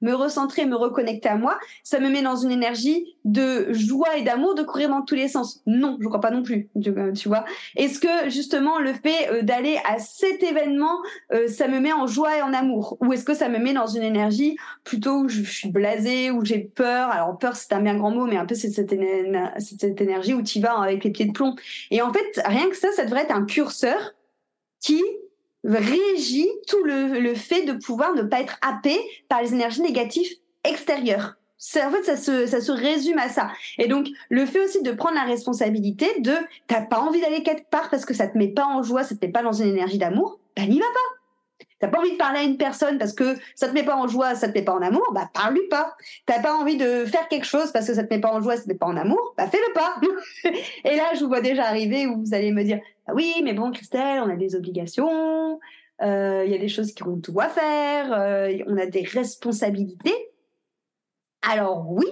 me 0.01 0.13
recentrer, 0.13 0.65
me 0.65 0.75
reconnecter 0.75 1.29
à 1.29 1.35
moi, 1.35 1.57
ça 1.83 1.99
me 1.99 2.09
met 2.09 2.21
dans 2.21 2.35
une 2.35 2.51
énergie 2.51 3.15
de 3.25 3.71
joie 3.71 4.17
et 4.17 4.23
d'amour 4.23 4.55
de 4.55 4.63
courir 4.63 4.89
dans 4.89 5.01
tous 5.01 5.15
les 5.15 5.27
sens. 5.27 5.61
Non, 5.65 5.97
je 5.99 6.07
crois 6.07 6.19
pas 6.19 6.31
non 6.31 6.43
plus, 6.43 6.69
tu 6.81 7.27
vois. 7.27 7.45
Est-ce 7.75 7.99
que 7.99 8.29
justement 8.29 8.79
le 8.79 8.93
fait 8.93 9.29
euh, 9.31 9.41
d'aller 9.41 9.79
à 9.85 9.99
cet 9.99 10.43
événement, 10.43 10.97
euh, 11.33 11.47
ça 11.47 11.67
me 11.67 11.79
met 11.79 11.93
en 11.93 12.07
joie 12.07 12.37
et 12.37 12.41
en 12.41 12.53
amour? 12.53 12.97
Ou 13.01 13.13
est-ce 13.13 13.23
que 13.23 13.33
ça 13.33 13.49
me 13.49 13.59
met 13.59 13.73
dans 13.73 13.87
une 13.87 14.03
énergie 14.03 14.57
plutôt 14.83 15.19
où 15.19 15.29
je 15.29 15.43
suis 15.43 15.69
blasée, 15.69 16.31
où 16.31 16.43
j'ai 16.43 16.59
peur? 16.59 17.09
Alors 17.09 17.37
peur 17.37 17.55
c'est 17.55 17.73
un 17.73 17.81
bien 17.81 17.95
grand 17.95 18.11
mot, 18.11 18.25
mais 18.25 18.37
un 18.37 18.45
peu 18.45 18.55
c'est 18.55 18.71
cette, 18.71 18.95
cette 19.59 20.01
énergie 20.01 20.33
où 20.33 20.41
tu 20.41 20.59
vas 20.59 20.79
avec 20.79 21.03
les 21.03 21.11
pieds 21.11 21.25
de 21.25 21.31
plomb. 21.31 21.55
Et 21.91 22.01
en 22.01 22.11
fait, 22.11 22.41
rien 22.45 22.69
que 22.69 22.75
ça, 22.75 22.91
ça 22.91 23.05
devrait 23.05 23.23
être 23.23 23.35
un 23.35 23.45
curseur 23.45 24.13
qui 24.79 25.03
régit 25.63 26.49
tout 26.67 26.83
le, 26.83 27.19
le, 27.19 27.35
fait 27.35 27.63
de 27.63 27.73
pouvoir 27.73 28.13
ne 28.15 28.23
pas 28.23 28.41
être 28.41 28.57
happé 28.61 28.97
par 29.29 29.41
les 29.41 29.53
énergies 29.53 29.81
négatives 29.81 30.29
extérieures. 30.63 31.35
En 31.75 31.91
fait, 31.91 32.03
ça 32.03 32.17
se, 32.17 32.47
ça 32.47 32.59
se 32.59 32.71
résume 32.71 33.19
à 33.19 33.29
ça. 33.29 33.51
Et 33.77 33.87
donc, 33.87 34.07
le 34.29 34.45
fait 34.47 34.63
aussi 34.63 34.81
de 34.81 34.91
prendre 34.91 35.15
la 35.15 35.23
responsabilité 35.23 36.07
de, 36.19 36.33
t'as 36.67 36.81
pas 36.81 36.99
envie 36.99 37.21
d'aller 37.21 37.43
quelque 37.43 37.69
part 37.69 37.89
parce 37.91 38.05
que 38.05 38.15
ça 38.15 38.27
te 38.27 38.37
met 38.37 38.47
pas 38.47 38.65
en 38.65 38.81
joie, 38.81 39.03
ça 39.03 39.15
te 39.15 39.23
met 39.23 39.31
pas 39.31 39.43
dans 39.43 39.51
une 39.51 39.67
énergie 39.67 39.99
d'amour, 39.99 40.39
bah 40.57 40.65
n'y 40.65 40.79
va 40.79 40.85
pas. 40.85 41.20
T'as 41.81 41.87
pas 41.87 41.97
envie 41.97 42.11
de 42.11 42.17
parler 42.17 42.39
à 42.39 42.43
une 42.43 42.57
personne 42.57 42.99
parce 42.99 43.13
que 43.13 43.35
ça 43.55 43.67
te 43.67 43.73
met 43.73 43.83
pas 43.83 43.95
en 43.95 44.07
joie, 44.07 44.35
ça 44.35 44.47
te 44.47 44.53
met 44.53 44.63
pas 44.63 44.73
en 44.73 44.83
amour, 44.83 45.11
bah 45.13 45.29
parle-lui 45.33 45.67
pas. 45.67 45.95
T'as 46.27 46.39
pas 46.39 46.53
envie 46.53 46.77
de 46.77 47.05
faire 47.05 47.27
quelque 47.27 47.47
chose 47.47 47.71
parce 47.71 47.87
que 47.87 47.95
ça 47.95 48.03
te 48.03 48.13
met 48.13 48.21
pas 48.21 48.31
en 48.31 48.39
joie, 48.39 48.55
ça 48.55 48.63
te 48.63 48.67
met 48.67 48.75
pas 48.75 48.85
en 48.85 48.95
amour, 48.95 49.33
bah 49.35 49.47
fais-le 49.47 49.73
pas. 49.73 49.95
Et 50.85 50.95
là, 50.95 51.13
je 51.15 51.21
vous 51.21 51.27
vois 51.27 51.41
déjà 51.41 51.65
arriver 51.65 52.05
où 52.05 52.21
vous 52.21 52.33
allez 52.35 52.51
me 52.51 52.63
dire, 52.63 52.79
ah 53.07 53.13
oui, 53.15 53.33
mais 53.43 53.53
bon, 53.53 53.71
Christelle, 53.71 54.21
on 54.23 54.29
a 54.29 54.35
des 54.35 54.55
obligations, 54.55 55.59
euh, 56.03 56.43
il 56.45 56.51
y 56.51 56.55
a 56.55 56.59
des 56.59 56.67
choses 56.67 56.93
qu'on 56.93 57.17
doit 57.17 57.49
faire, 57.49 58.13
euh, 58.13 58.57
on 58.67 58.77
a 58.77 58.85
des 58.85 59.03
responsabilités. 59.03 60.15
Alors 61.41 61.89
oui, 61.89 62.05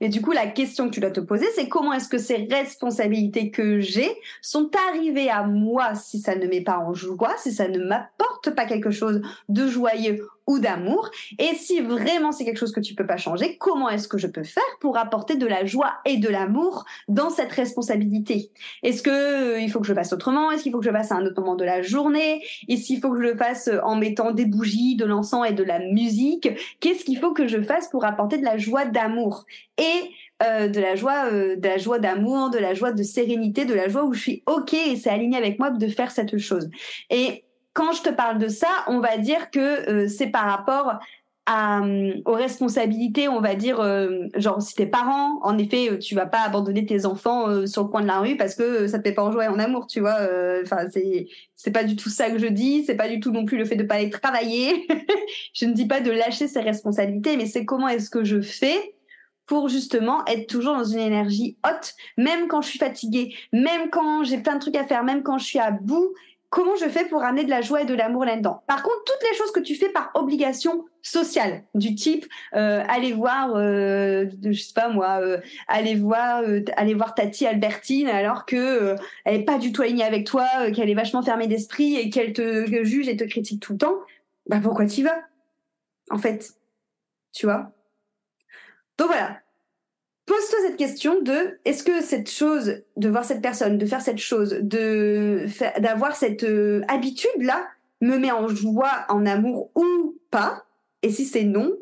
mais 0.00 0.08
du 0.08 0.20
coup, 0.20 0.32
la 0.32 0.46
question 0.46 0.88
que 0.88 0.94
tu 0.94 1.00
dois 1.00 1.10
te 1.10 1.20
poser, 1.20 1.46
c'est 1.54 1.68
comment 1.68 1.92
est-ce 1.92 2.08
que 2.08 2.18
ces 2.18 2.48
responsabilités 2.50 3.50
que 3.50 3.80
j'ai 3.80 4.10
sont 4.42 4.70
arrivées 4.90 5.30
à 5.30 5.44
moi 5.44 5.94
si 5.94 6.20
ça 6.20 6.36
ne 6.36 6.46
met 6.46 6.60
pas 6.60 6.78
en 6.78 6.92
joie, 6.92 7.34
si 7.38 7.52
ça 7.52 7.68
ne 7.68 7.78
m'apporte 7.78 8.54
pas 8.54 8.66
quelque 8.66 8.90
chose 8.90 9.22
de 9.48 9.66
joyeux 9.66 10.28
ou 10.46 10.58
d'amour. 10.58 11.10
Et 11.38 11.54
si 11.54 11.80
vraiment 11.80 12.32
c'est 12.32 12.44
quelque 12.44 12.58
chose 12.58 12.72
que 12.72 12.80
tu 12.80 12.94
peux 12.94 13.06
pas 13.06 13.16
changer, 13.16 13.56
comment 13.58 13.88
est-ce 13.88 14.08
que 14.08 14.18
je 14.18 14.26
peux 14.26 14.44
faire 14.44 14.62
pour 14.80 14.96
apporter 14.96 15.36
de 15.36 15.46
la 15.46 15.64
joie 15.64 15.94
et 16.04 16.16
de 16.16 16.28
l'amour 16.28 16.84
dans 17.08 17.30
cette 17.30 17.52
responsabilité? 17.52 18.50
Est-ce 18.82 19.02
que 19.02 19.10
euh, 19.10 19.60
il 19.60 19.70
faut 19.70 19.80
que 19.80 19.86
je 19.86 19.94
fasse 19.94 20.12
autrement? 20.12 20.50
Est-ce 20.50 20.62
qu'il 20.62 20.72
faut 20.72 20.78
que 20.78 20.84
je 20.84 20.90
fasse 20.90 21.12
à 21.12 21.16
un 21.16 21.26
autre 21.26 21.40
moment 21.40 21.56
de 21.56 21.64
la 21.64 21.82
journée? 21.82 22.42
Est-ce 22.68 22.86
qu'il 22.86 23.00
faut 23.00 23.10
que 23.10 23.18
je 23.18 23.22
le 23.22 23.36
fasse 23.36 23.68
euh, 23.68 23.80
en 23.82 23.96
mettant 23.96 24.30
des 24.30 24.46
bougies, 24.46 24.96
de 24.96 25.04
l'encens 25.04 25.48
et 25.48 25.52
de 25.52 25.64
la 25.64 25.80
musique? 25.80 26.48
Qu'est-ce 26.80 27.04
qu'il 27.04 27.18
faut 27.18 27.32
que 27.32 27.48
je 27.48 27.60
fasse 27.62 27.88
pour 27.88 28.04
apporter 28.04 28.38
de 28.38 28.44
la 28.44 28.58
joie 28.58 28.84
d'amour? 28.84 29.46
Et 29.78 30.10
euh, 30.42 30.68
de 30.68 30.80
la 30.80 30.96
joie, 30.96 31.30
de 31.30 31.66
la 31.66 31.78
joie 31.78 31.98
d'amour, 31.98 32.50
de 32.50 32.58
la 32.58 32.74
joie 32.74 32.92
de 32.92 33.02
sérénité, 33.02 33.64
de 33.64 33.74
la 33.74 33.88
joie 33.88 34.04
où 34.04 34.12
je 34.12 34.20
suis 34.20 34.42
ok 34.46 34.74
et 34.74 34.96
c'est 34.96 35.10
aligné 35.10 35.38
avec 35.38 35.58
moi 35.58 35.70
de 35.70 35.88
faire 35.88 36.10
cette 36.10 36.36
chose. 36.38 36.68
Et 37.10 37.45
quand 37.76 37.92
je 37.92 38.00
te 38.00 38.08
parle 38.08 38.38
de 38.38 38.48
ça, 38.48 38.68
on 38.86 39.00
va 39.00 39.18
dire 39.18 39.50
que 39.50 39.90
euh, 39.90 40.08
c'est 40.08 40.28
par 40.28 40.46
rapport 40.46 40.98
euh, 41.50 42.14
aux 42.24 42.32
responsabilités, 42.32 43.28
on 43.28 43.42
va 43.42 43.54
dire, 43.54 43.80
euh, 43.80 44.24
genre 44.34 44.62
si 44.62 44.74
t'es 44.74 44.86
parent, 44.86 45.38
en 45.42 45.58
effet, 45.58 45.98
tu 45.98 46.14
vas 46.14 46.24
pas 46.24 46.40
abandonner 46.40 46.86
tes 46.86 47.04
enfants 47.04 47.66
sur 47.66 47.82
le 47.82 47.88
coin 47.88 48.00
de 48.00 48.06
la 48.06 48.20
rue 48.20 48.38
parce 48.38 48.54
que 48.54 48.88
ça 48.88 48.98
te 48.98 49.06
fait 49.06 49.14
pas 49.14 49.22
en 49.22 49.30
joie 49.30 49.50
en 49.50 49.58
amour, 49.58 49.86
tu 49.86 50.00
vois. 50.00 50.18
Enfin, 50.62 50.88
c'est 50.90 51.28
c'est 51.54 51.70
pas 51.70 51.84
du 51.84 51.96
tout 51.96 52.08
ça 52.08 52.30
que 52.30 52.38
je 52.38 52.46
dis, 52.46 52.82
c'est 52.84 52.96
pas 52.96 53.08
du 53.08 53.20
tout 53.20 53.30
non 53.30 53.44
plus 53.44 53.58
le 53.58 53.66
fait 53.66 53.76
de 53.76 53.84
pas 53.84 53.96
aller 53.96 54.08
travailler. 54.08 54.88
je 55.52 55.66
ne 55.66 55.74
dis 55.74 55.86
pas 55.86 56.00
de 56.00 56.10
lâcher 56.10 56.48
ses 56.48 56.60
responsabilités, 56.60 57.36
mais 57.36 57.46
c'est 57.46 57.66
comment 57.66 57.88
est-ce 57.88 58.08
que 58.08 58.24
je 58.24 58.40
fais 58.40 58.94
pour 59.44 59.68
justement 59.68 60.24
être 60.26 60.46
toujours 60.48 60.74
dans 60.74 60.84
une 60.84 60.98
énergie 60.98 61.58
haute, 61.64 61.94
même 62.16 62.48
quand 62.48 62.62
je 62.62 62.70
suis 62.70 62.78
fatiguée, 62.78 63.34
même 63.52 63.90
quand 63.90 64.24
j'ai 64.24 64.38
plein 64.38 64.54
de 64.54 64.60
trucs 64.60 64.76
à 64.76 64.86
faire, 64.86 65.04
même 65.04 65.22
quand 65.22 65.36
je 65.36 65.44
suis 65.44 65.58
à 65.58 65.70
bout, 65.70 66.14
comment 66.50 66.76
je 66.76 66.88
fais 66.88 67.04
pour 67.04 67.22
amener 67.22 67.44
de 67.44 67.50
la 67.50 67.60
joie 67.60 67.82
et 67.82 67.84
de 67.84 67.94
l'amour 67.94 68.24
là-dedans? 68.24 68.62
Par 68.66 68.82
contre, 68.82 69.02
toutes 69.04 69.30
les 69.30 69.36
choses 69.36 69.52
que 69.52 69.60
tu 69.60 69.74
fais 69.74 69.88
par 69.88 70.10
obligation 70.14 70.84
sociale, 71.02 71.64
du 71.74 71.94
type 71.94 72.26
euh, 72.54 72.82
aller 72.88 73.12
voir, 73.12 73.54
euh, 73.54 74.26
je 74.42 74.60
sais 74.60 74.72
pas 74.74 74.88
moi, 74.88 75.20
euh, 75.20 75.40
aller 75.68 75.94
voir, 75.94 76.42
euh, 76.42 76.64
aller 76.76 76.94
voir 76.94 77.14
Tati 77.14 77.46
Albertine 77.46 78.08
alors 78.08 78.46
que 78.46 78.56
euh, 78.56 78.96
elle 79.24 79.40
est 79.40 79.44
pas 79.44 79.58
du 79.58 79.72
tout 79.72 79.82
alignée 79.82 80.04
avec 80.04 80.26
toi, 80.26 80.46
qu'elle 80.72 80.90
est 80.90 80.94
vachement 80.94 81.22
fermée 81.22 81.46
d'esprit 81.46 81.96
et 81.96 82.10
qu'elle 82.10 82.32
te 82.32 82.84
juge 82.84 83.08
et 83.08 83.16
te 83.16 83.24
critique 83.24 83.62
tout 83.62 83.72
le 83.72 83.78
temps. 83.78 83.96
Bah 84.48 84.60
pourquoi 84.62 84.86
tu 84.86 85.02
vas? 85.02 85.20
En 86.10 86.18
fait, 86.18 86.52
tu 87.32 87.46
vois? 87.46 87.72
Donc 88.98 89.08
voilà, 89.08 89.40
Pose-toi 90.26 90.58
cette 90.66 90.76
question 90.76 91.22
de 91.22 91.58
est-ce 91.64 91.84
que 91.84 92.02
cette 92.02 92.28
chose, 92.28 92.82
de 92.96 93.08
voir 93.08 93.24
cette 93.24 93.40
personne, 93.40 93.78
de 93.78 93.86
faire 93.86 94.00
cette 94.00 94.18
chose, 94.18 94.58
d'avoir 94.60 96.16
cette 96.16 96.42
euh, 96.42 96.82
habitude 96.88 97.40
là, 97.40 97.64
me 98.00 98.18
met 98.18 98.32
en 98.32 98.48
joie, 98.48 99.06
en 99.08 99.24
amour 99.24 99.70
ou 99.76 100.18
pas? 100.32 100.64
Et 101.02 101.10
si 101.10 101.24
c'est 101.24 101.44
non, 101.44 101.72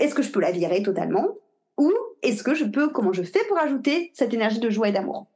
est-ce 0.00 0.14
que 0.14 0.22
je 0.22 0.30
peux 0.30 0.40
la 0.40 0.50
virer 0.50 0.82
totalement? 0.82 1.36
Ou 1.78 1.92
est-ce 2.22 2.42
que 2.42 2.54
je 2.54 2.64
peux, 2.64 2.88
comment 2.88 3.12
je 3.12 3.22
fais 3.22 3.44
pour 3.46 3.58
ajouter 3.58 4.10
cette 4.12 4.34
énergie 4.34 4.58
de 4.58 4.70
joie 4.70 4.88
et 4.88 4.92
d'amour? 4.92 5.26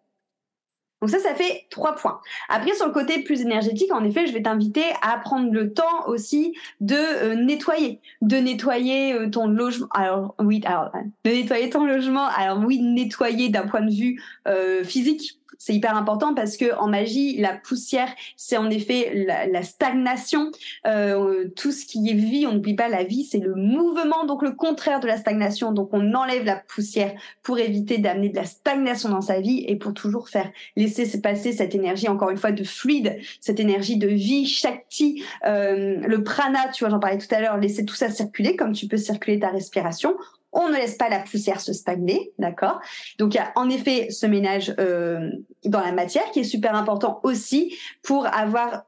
Donc 1.01 1.11
ça, 1.11 1.19
ça 1.19 1.35
fait 1.35 1.67
trois 1.71 1.95
points. 1.95 2.21
Après, 2.49 2.75
sur 2.75 2.87
le 2.87 2.93
côté 2.93 3.23
plus 3.23 3.41
énergétique, 3.41 3.93
en 3.93 4.05
effet, 4.05 4.27
je 4.27 4.33
vais 4.33 4.43
t'inviter 4.43 4.85
à 5.01 5.17
prendre 5.19 5.51
le 5.51 5.73
temps 5.73 6.07
aussi 6.07 6.55
de 6.81 6.95
euh, 6.95 7.35
nettoyer, 7.35 8.01
de 8.21 8.37
nettoyer 8.37 9.15
euh, 9.15 9.31
ton 9.31 9.47
logement. 9.47 9.89
Alors 9.93 10.35
oui, 10.39 10.61
alors 10.67 10.91
de 11.25 11.31
nettoyer 11.31 11.71
ton 11.71 11.87
logement. 11.87 12.27
Alors 12.37 12.59
oui, 12.59 12.83
nettoyer 12.83 13.49
d'un 13.49 13.67
point 13.67 13.81
de 13.81 13.91
vue 13.91 14.23
euh, 14.47 14.85
physique, 14.85 15.40
C'est 15.61 15.75
hyper 15.75 15.95
important 15.95 16.33
parce 16.33 16.57
que 16.57 16.75
en 16.79 16.89
magie, 16.89 17.37
la 17.37 17.53
poussière, 17.53 18.09
c'est 18.35 18.57
en 18.57 18.71
effet 18.71 19.13
la, 19.15 19.63
stagnation. 19.63 20.51
Euh, 20.87 21.51
tout 21.55 21.71
ce 21.71 21.85
qui 21.85 22.09
est 22.09 22.15
vie, 22.15 22.47
on 22.47 22.55
n'oublie 22.55 22.75
pas 22.75 22.89
la 22.89 23.05
vie, 23.05 23.25
c'est 23.25 23.41
le 23.41 23.55
mouvement, 23.55 24.25
donc 24.25 24.43
le 24.43 24.53
contraire 24.53 25.01
de 25.01 25.07
la 25.07 25.19
stagnation. 25.19 25.73
Donc 25.73 25.91
on 25.93 26.15
enlève 26.15 26.47
la 26.47 26.57
poussière 26.57 27.13
pour 27.43 27.59
éviter 27.59 27.99
d'amener 27.99 28.31
de 28.31 28.37
la 28.37 28.47
stagnation 28.47 29.11
dans 29.11 29.21
sa 29.21 29.41
vie 29.41 29.63
et 29.69 29.77
pour 29.77 29.93
toujours 29.93 30.31
faire 30.31 30.51
laisser 30.77 31.05
se 31.05 31.19
passer 31.19 31.53
cette 31.53 31.75
énergie, 31.75 32.09
encore 32.09 32.31
une 32.31 32.39
fois, 32.39 32.53
de 32.53 32.65
fluide, 32.65 33.19
cette 33.43 33.61
énergie 33.61 33.99
de 33.99 34.09
vie, 34.09 34.47
shakti, 34.47 35.23
euh, 35.45 35.99
le 35.99 36.23
prana, 36.25 36.69
tu 36.73 36.85
vois, 36.85 36.91
j'en 36.91 37.01
parlais 37.01 37.19
tout 37.19 37.35
à 37.35 37.41
l'heure, 37.43 37.59
laisser 37.59 37.85
tout 37.85 37.95
ça 37.95 38.09
circuler 38.09 38.57
comme 38.57 38.73
tu 38.73 38.87
peux 38.87 38.97
circuler 38.97 39.39
ta 39.39 39.51
respiration 39.51 40.17
on 40.53 40.69
ne 40.69 40.75
laisse 40.75 40.97
pas 40.97 41.09
la 41.09 41.21
poussière 41.21 41.61
se 41.61 41.73
stagner, 41.73 42.33
d'accord? 42.39 42.81
Donc 43.19 43.35
il 43.35 43.37
y 43.37 43.41
a 43.41 43.53
en 43.55 43.69
effet 43.69 44.11
ce 44.11 44.27
ménage 44.27 44.75
euh, 44.79 45.31
dans 45.65 45.81
la 45.81 45.93
matière 45.93 46.31
qui 46.33 46.41
est 46.41 46.45
super 46.45 46.75
important 46.75 47.21
aussi 47.23 47.77
pour 48.03 48.27
avoir 48.27 48.85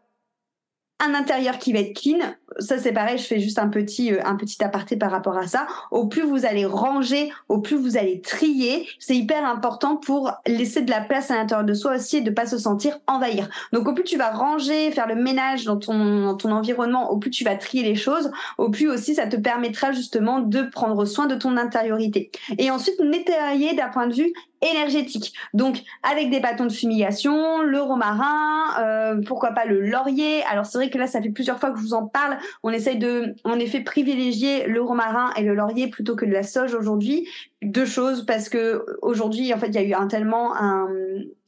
un 1.02 1.14
intérieur 1.14 1.58
qui 1.58 1.72
va 1.72 1.80
être 1.80 2.00
clean. 2.00 2.18
Ça, 2.58 2.78
c'est 2.78 2.92
pareil, 2.92 3.18
je 3.18 3.24
fais 3.24 3.40
juste 3.40 3.58
un 3.58 3.68
petit, 3.68 4.12
euh, 4.12 4.20
un 4.24 4.36
petit 4.36 4.62
aparté 4.62 4.96
par 4.96 5.10
rapport 5.10 5.36
à 5.36 5.46
ça. 5.46 5.66
Au 5.90 6.06
plus 6.06 6.22
vous 6.22 6.46
allez 6.46 6.64
ranger, 6.64 7.32
au 7.48 7.58
plus 7.58 7.76
vous 7.76 7.96
allez 7.96 8.20
trier, 8.20 8.86
c'est 8.98 9.16
hyper 9.16 9.44
important 9.44 9.96
pour 9.96 10.32
laisser 10.46 10.82
de 10.82 10.90
la 10.90 11.00
place 11.00 11.30
à 11.30 11.36
l'intérieur 11.36 11.66
de 11.66 11.74
soi 11.74 11.96
aussi 11.96 12.18
et 12.18 12.20
de 12.20 12.30
pas 12.30 12.46
se 12.46 12.58
sentir 12.58 12.98
envahir. 13.06 13.48
Donc, 13.72 13.88
au 13.88 13.94
plus 13.94 14.04
tu 14.04 14.16
vas 14.16 14.30
ranger, 14.30 14.90
faire 14.92 15.08
le 15.08 15.16
ménage 15.16 15.64
dans 15.64 15.76
ton, 15.76 16.22
dans 16.22 16.36
ton 16.36 16.52
environnement, 16.52 17.10
au 17.10 17.16
plus 17.16 17.30
tu 17.30 17.44
vas 17.44 17.56
trier 17.56 17.82
les 17.82 17.96
choses, 17.96 18.30
au 18.58 18.70
plus 18.70 18.88
aussi 18.88 19.14
ça 19.14 19.26
te 19.26 19.36
permettra 19.36 19.92
justement 19.92 20.40
de 20.40 20.62
prendre 20.62 21.04
soin 21.04 21.26
de 21.26 21.34
ton 21.34 21.56
intériorité. 21.56 22.30
Et 22.58 22.70
ensuite, 22.70 23.00
nettoyer 23.00 23.74
d'un 23.74 23.88
point 23.88 24.06
de 24.06 24.14
vue 24.14 24.32
énergétique. 24.62 25.34
Donc 25.54 25.82
avec 26.02 26.30
des 26.30 26.40
bâtons 26.40 26.66
de 26.66 26.72
fumigation, 26.72 27.62
le 27.62 27.80
romarin, 27.80 28.80
euh, 28.80 29.20
pourquoi 29.26 29.50
pas 29.50 29.64
le 29.64 29.80
laurier. 29.80 30.42
Alors 30.44 30.66
c'est 30.66 30.78
vrai 30.78 30.90
que 30.90 30.98
là 30.98 31.06
ça 31.06 31.20
fait 31.20 31.30
plusieurs 31.30 31.58
fois 31.58 31.70
que 31.70 31.78
je 31.78 31.82
vous 31.82 31.94
en 31.94 32.06
parle. 32.06 32.38
On 32.62 32.70
essaye 32.70 32.98
de 32.98 33.34
en 33.44 33.58
effet 33.58 33.80
privilégier 33.80 34.66
le 34.66 34.80
romarin 34.80 35.32
et 35.36 35.42
le 35.42 35.54
laurier 35.54 35.88
plutôt 35.88 36.16
que 36.16 36.24
de 36.24 36.32
la 36.32 36.42
sauge 36.42 36.74
aujourd'hui. 36.74 37.28
Deux 37.62 37.86
choses 37.86 38.24
parce 38.24 38.48
que 38.48 38.84
aujourd'hui 39.02 39.52
en 39.52 39.58
fait 39.58 39.68
il 39.68 39.74
y 39.74 39.78
a 39.78 39.82
eu 39.82 39.94
un 39.94 40.06
tellement 40.06 40.54
un 40.56 40.88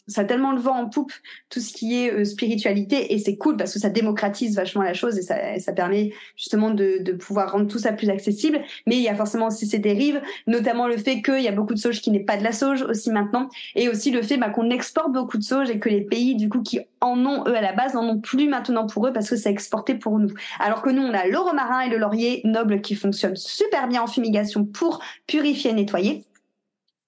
ça 0.07 0.23
a 0.23 0.25
tellement 0.25 0.53
le 0.53 0.61
vent 0.61 0.77
en 0.77 0.89
poupe 0.89 1.13
tout 1.49 1.61
ce 1.61 1.73
qui 1.73 2.03
est 2.03 2.13
euh, 2.13 2.25
spiritualité 2.25 3.15
et 3.15 3.19
c'est 3.19 3.37
cool 3.37 3.57
parce 3.57 3.73
que 3.73 3.79
ça 3.79 3.89
démocratise 3.89 4.55
vachement 4.57 4.83
la 4.83 4.95
chose 4.95 5.17
et 5.19 5.23
ça, 5.23 5.59
ça 5.59 5.73
permet 5.73 6.13
justement 6.37 6.71
de, 6.71 7.03
de, 7.03 7.13
pouvoir 7.13 7.53
rendre 7.53 7.69
tout 7.69 7.79
ça 7.79 7.93
plus 7.93 8.11
accessible. 8.11 8.61
Mais 8.87 8.97
il 8.97 9.03
y 9.03 9.09
a 9.09 9.15
forcément 9.15 9.47
aussi 9.47 9.67
ces 9.67 9.79
dérives, 9.79 10.21
notamment 10.47 10.89
le 10.89 10.97
fait 10.97 11.23
qu'il 11.23 11.41
y 11.41 11.49
a 11.49 11.53
beaucoup 11.53 11.75
de 11.75 11.79
sauge 11.79 12.01
qui 12.01 12.11
n'est 12.11 12.21
pas 12.21 12.37
de 12.37 12.45
la 12.45 12.53
sauge 12.53 12.83
aussi 12.83 13.11
maintenant 13.11 13.49
et 13.75 13.89
aussi 13.89 14.11
le 14.11 14.23
fait 14.23 14.37
bah, 14.37 14.51
qu'on 14.51 14.71
exporte 14.71 15.13
beaucoup 15.13 15.39
de 15.39 15.45
sauge 15.45 15.71
et 15.71 15.79
que 15.79 15.89
les 15.89 16.03
pays 16.03 16.35
du 16.35 16.49
coup 16.49 16.63
qui 16.63 16.81
en 17.01 17.25
ont 17.25 17.45
eux 17.49 17.57
à 17.57 17.61
la 17.61 17.73
base 17.73 17.95
n'en 17.95 18.09
ont 18.09 18.21
plus 18.21 18.49
maintenant 18.49 18.87
pour 18.87 19.07
eux 19.07 19.13
parce 19.13 19.31
que 19.31 19.37
c'est 19.37 19.51
exporté 19.51 19.95
pour 19.95 20.19
nous. 20.19 20.33
Alors 20.61 20.83
que 20.83 20.91
nous 20.91 21.03
on 21.03 21.15
a 21.15 21.27
le 21.27 21.39
romarin 21.39 21.81
et 21.81 21.89
le 21.89 21.97
laurier 21.97 22.43
noble 22.45 22.81
qui 22.81 22.95
fonctionnent 22.95 23.37
super 23.37 23.89
bien 23.89 24.03
en 24.03 24.07
fumigation 24.07 24.65
pour 24.65 25.01
purifier 25.27 25.71
et 25.71 25.75
nettoyer. 25.75 26.25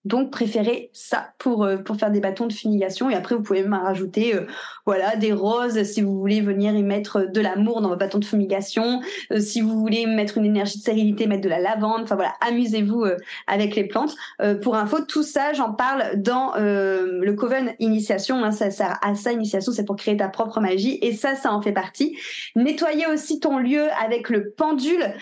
Donc 0.07 0.31
préférez 0.31 0.89
ça 0.93 1.33
pour 1.39 1.65
euh, 1.65 1.79
pour 1.79 1.97
faire 1.97 2.13
des 2.13 2.21
bâtons 2.21 2.47
de 2.47 2.53
fumigation. 2.53 3.11
Et 3.11 3.15
après 3.15 3.35
vous 3.35 3.43
pouvez 3.43 3.63
même 3.63 3.75
rajouter 3.75 4.37
euh, 4.37 4.47
voilà 4.87 5.17
des 5.17 5.33
roses 5.33 5.83
si 5.83 6.01
vous 6.01 6.19
voulez 6.19 6.41
venir 6.41 6.75
y 6.75 6.83
mettre 6.83 7.31
de 7.31 7.41
l'amour 7.41 7.81
dans 7.81 7.89
vos 7.89 7.97
bâtons 7.97 8.19
de 8.19 8.25
fumigation. 8.25 9.01
Euh, 9.33 9.41
si 9.41 9.61
vous 9.61 9.79
voulez 9.79 10.07
mettre 10.07 10.39
une 10.39 10.47
énergie 10.47 10.79
de 10.79 10.85
sérénité 10.85 11.27
mettre 11.27 11.43
de 11.43 11.49
la 11.49 11.59
lavande. 11.59 12.03
Enfin 12.03 12.15
voilà 12.15 12.33
amusez-vous 12.41 13.05
avec 13.47 13.77
les 13.77 13.85
plantes. 13.85 14.15
Pour 14.63 14.77
info 14.77 15.01
tout 15.01 15.23
ça 15.23 15.53
j'en 15.53 15.73
parle 15.73 16.17
dans 16.17 16.53
le 16.57 17.33
Coven 17.33 17.75
initiation. 17.79 18.45
Hein, 18.45 18.53
ça 18.53 18.71
sert 18.71 18.99
à 19.03 19.15
ça 19.15 19.33
initiation 19.33 19.73
c'est 19.73 19.85
pour 19.85 19.97
créer 19.97 20.17
ta 20.17 20.29
propre 20.29 20.61
magie. 20.61 20.99
Et 21.03 21.13
ça 21.13 21.35
ça 21.35 21.53
en 21.53 21.61
fait 21.61 21.73
partie. 21.73 22.17
Nettoyer 22.55 23.07
aussi 23.07 23.41
ton 23.41 23.59
lieu 23.59 23.87
avec 24.03 24.31
le 24.31 24.51
pendule 24.51 25.13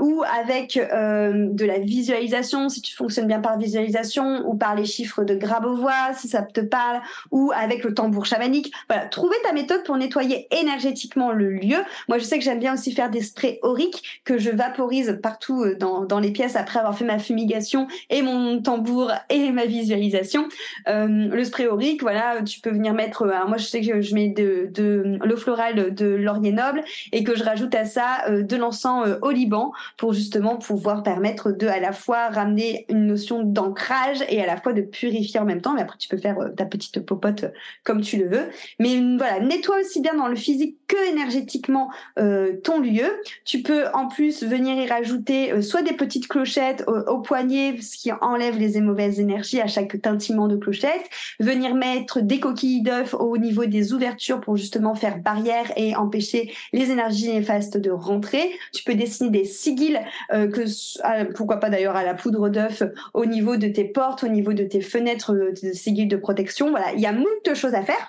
ou 0.00 0.22
avec 0.40 0.76
de 0.76 1.64
la 1.64 1.78
visualisation 1.78 2.68
si 2.68 2.82
tu 2.82 2.94
fonctionnes 2.94 3.26
bien 3.26 3.40
par 3.40 3.58
visualisation 3.58 4.46
ou 4.46 4.54
par 4.54 4.74
les 4.74 4.84
chiffres 4.84 5.24
de 5.24 5.34
Grabovoi, 5.34 6.14
si 6.14 6.28
ça 6.28 6.42
te 6.42 6.60
parle, 6.60 7.00
ou 7.30 7.52
avec 7.54 7.84
le 7.84 7.94
tambour 7.94 8.26
chamanique. 8.26 8.72
Voilà, 8.88 9.05
trouver 9.06 9.36
ta 9.42 9.52
méthode 9.52 9.84
pour 9.84 9.96
nettoyer 9.96 10.46
énergétiquement 10.50 11.32
le 11.32 11.50
lieu. 11.50 11.78
Moi, 12.08 12.18
je 12.18 12.24
sais 12.24 12.38
que 12.38 12.44
j'aime 12.44 12.58
bien 12.58 12.74
aussi 12.74 12.92
faire 12.92 13.10
des 13.10 13.22
sprays 13.22 13.58
auriques 13.62 14.20
que 14.24 14.38
je 14.38 14.50
vaporise 14.50 15.18
partout 15.22 15.62
euh, 15.62 15.76
dans, 15.76 16.20
les 16.20 16.30
pièces 16.30 16.56
après 16.56 16.78
avoir 16.78 16.96
fait 16.96 17.04
ma 17.04 17.18
fumigation 17.18 17.88
et 18.10 18.22
mon 18.22 18.60
tambour 18.62 19.12
et 19.28 19.50
ma 19.50 19.66
visualisation. 19.66 20.48
Euh, 20.88 21.06
le 21.06 21.44
spray 21.44 21.66
aurique, 21.66 22.02
voilà, 22.02 22.42
tu 22.42 22.60
peux 22.60 22.70
venir 22.70 22.94
mettre. 22.94 23.22
Euh, 23.22 23.46
moi, 23.46 23.56
je 23.58 23.64
sais 23.64 23.80
que 23.80 24.00
je 24.00 24.14
mets 24.14 24.28
de, 24.28 24.70
de 24.72 25.18
l'eau 25.22 25.36
florale 25.36 25.94
de 25.94 26.06
laurier 26.06 26.52
noble 26.52 26.82
et 27.12 27.22
que 27.22 27.36
je 27.36 27.44
rajoute 27.44 27.74
à 27.74 27.84
ça 27.84 28.24
de 28.28 28.56
l'encens 28.56 29.06
au 29.22 29.30
Liban 29.30 29.72
pour 29.96 30.12
justement 30.12 30.56
pouvoir 30.56 31.02
permettre 31.02 31.52
de 31.52 31.66
à 31.66 31.80
la 31.80 31.92
fois 31.92 32.28
ramener 32.28 32.86
une 32.88 33.06
notion 33.06 33.42
d'ancrage 33.42 34.24
et 34.28 34.42
à 34.42 34.46
la 34.46 34.56
fois 34.56 34.72
de 34.72 34.82
purifier 34.82 35.40
en 35.40 35.44
même 35.44 35.60
temps. 35.60 35.74
Mais 35.74 35.82
après, 35.82 35.98
tu 35.98 36.08
peux 36.08 36.16
faire 36.16 36.36
ta 36.56 36.64
petite 36.64 37.04
popote 37.04 37.46
comme 37.84 38.00
tu 38.00 38.16
le 38.16 38.28
veux. 38.28 38.48
Mais 38.78 38.95
voilà, 39.18 39.40
nettoie 39.40 39.80
aussi 39.80 40.00
bien 40.00 40.14
dans 40.14 40.28
le 40.28 40.36
physique 40.36 40.78
que 40.86 41.10
énergétiquement 41.10 41.90
euh, 42.18 42.56
ton 42.62 42.80
lieu. 42.80 43.20
Tu 43.44 43.62
peux 43.62 43.84
en 43.92 44.08
plus 44.08 44.42
venir 44.42 44.76
y 44.76 44.86
rajouter 44.86 45.60
soit 45.62 45.82
des 45.82 45.94
petites 45.94 46.28
clochettes 46.28 46.84
au, 46.86 47.18
poignet, 47.18 47.76
ce 47.80 47.96
qui 47.96 48.12
enlève 48.12 48.58
les 48.58 48.80
mauvaises 48.80 49.20
énergies 49.20 49.60
à 49.60 49.66
chaque 49.66 50.00
tintement 50.00 50.48
de 50.48 50.56
clochette. 50.56 51.02
Venir 51.40 51.74
mettre 51.74 52.20
des 52.20 52.40
coquilles 52.40 52.82
d'œufs 52.82 53.14
au 53.14 53.38
niveau 53.38 53.64
des 53.64 53.92
ouvertures 53.92 54.40
pour 54.40 54.56
justement 54.56 54.94
faire 54.94 55.18
barrière 55.18 55.72
et 55.76 55.96
empêcher 55.96 56.52
les 56.72 56.90
énergies 56.90 57.32
néfastes 57.32 57.76
de 57.76 57.90
rentrer. 57.90 58.56
Tu 58.72 58.84
peux 58.84 58.94
dessiner 58.94 59.30
des 59.30 59.44
sigils, 59.44 60.00
que 60.30 61.32
pourquoi 61.32 61.56
pas 61.56 61.70
d'ailleurs 61.70 61.96
à 61.96 62.04
la 62.04 62.14
poudre 62.14 62.48
d'œuf 62.48 62.82
au 63.14 63.26
niveau 63.26 63.56
de 63.56 63.68
tes 63.68 63.84
portes 63.84 64.24
au 64.24 64.28
niveau 64.28 64.52
de 64.52 64.64
tes 64.64 64.80
fenêtres, 64.80 65.32
de 65.34 65.50
tes 65.50 65.74
sigils 65.74 66.06
de 66.06 66.16
protection. 66.16 66.70
Voilà, 66.70 66.92
il 66.92 67.00
y 67.00 67.06
a 67.06 67.12
moult 67.12 67.54
choses 67.54 67.74
à 67.74 67.82
faire. 67.82 68.08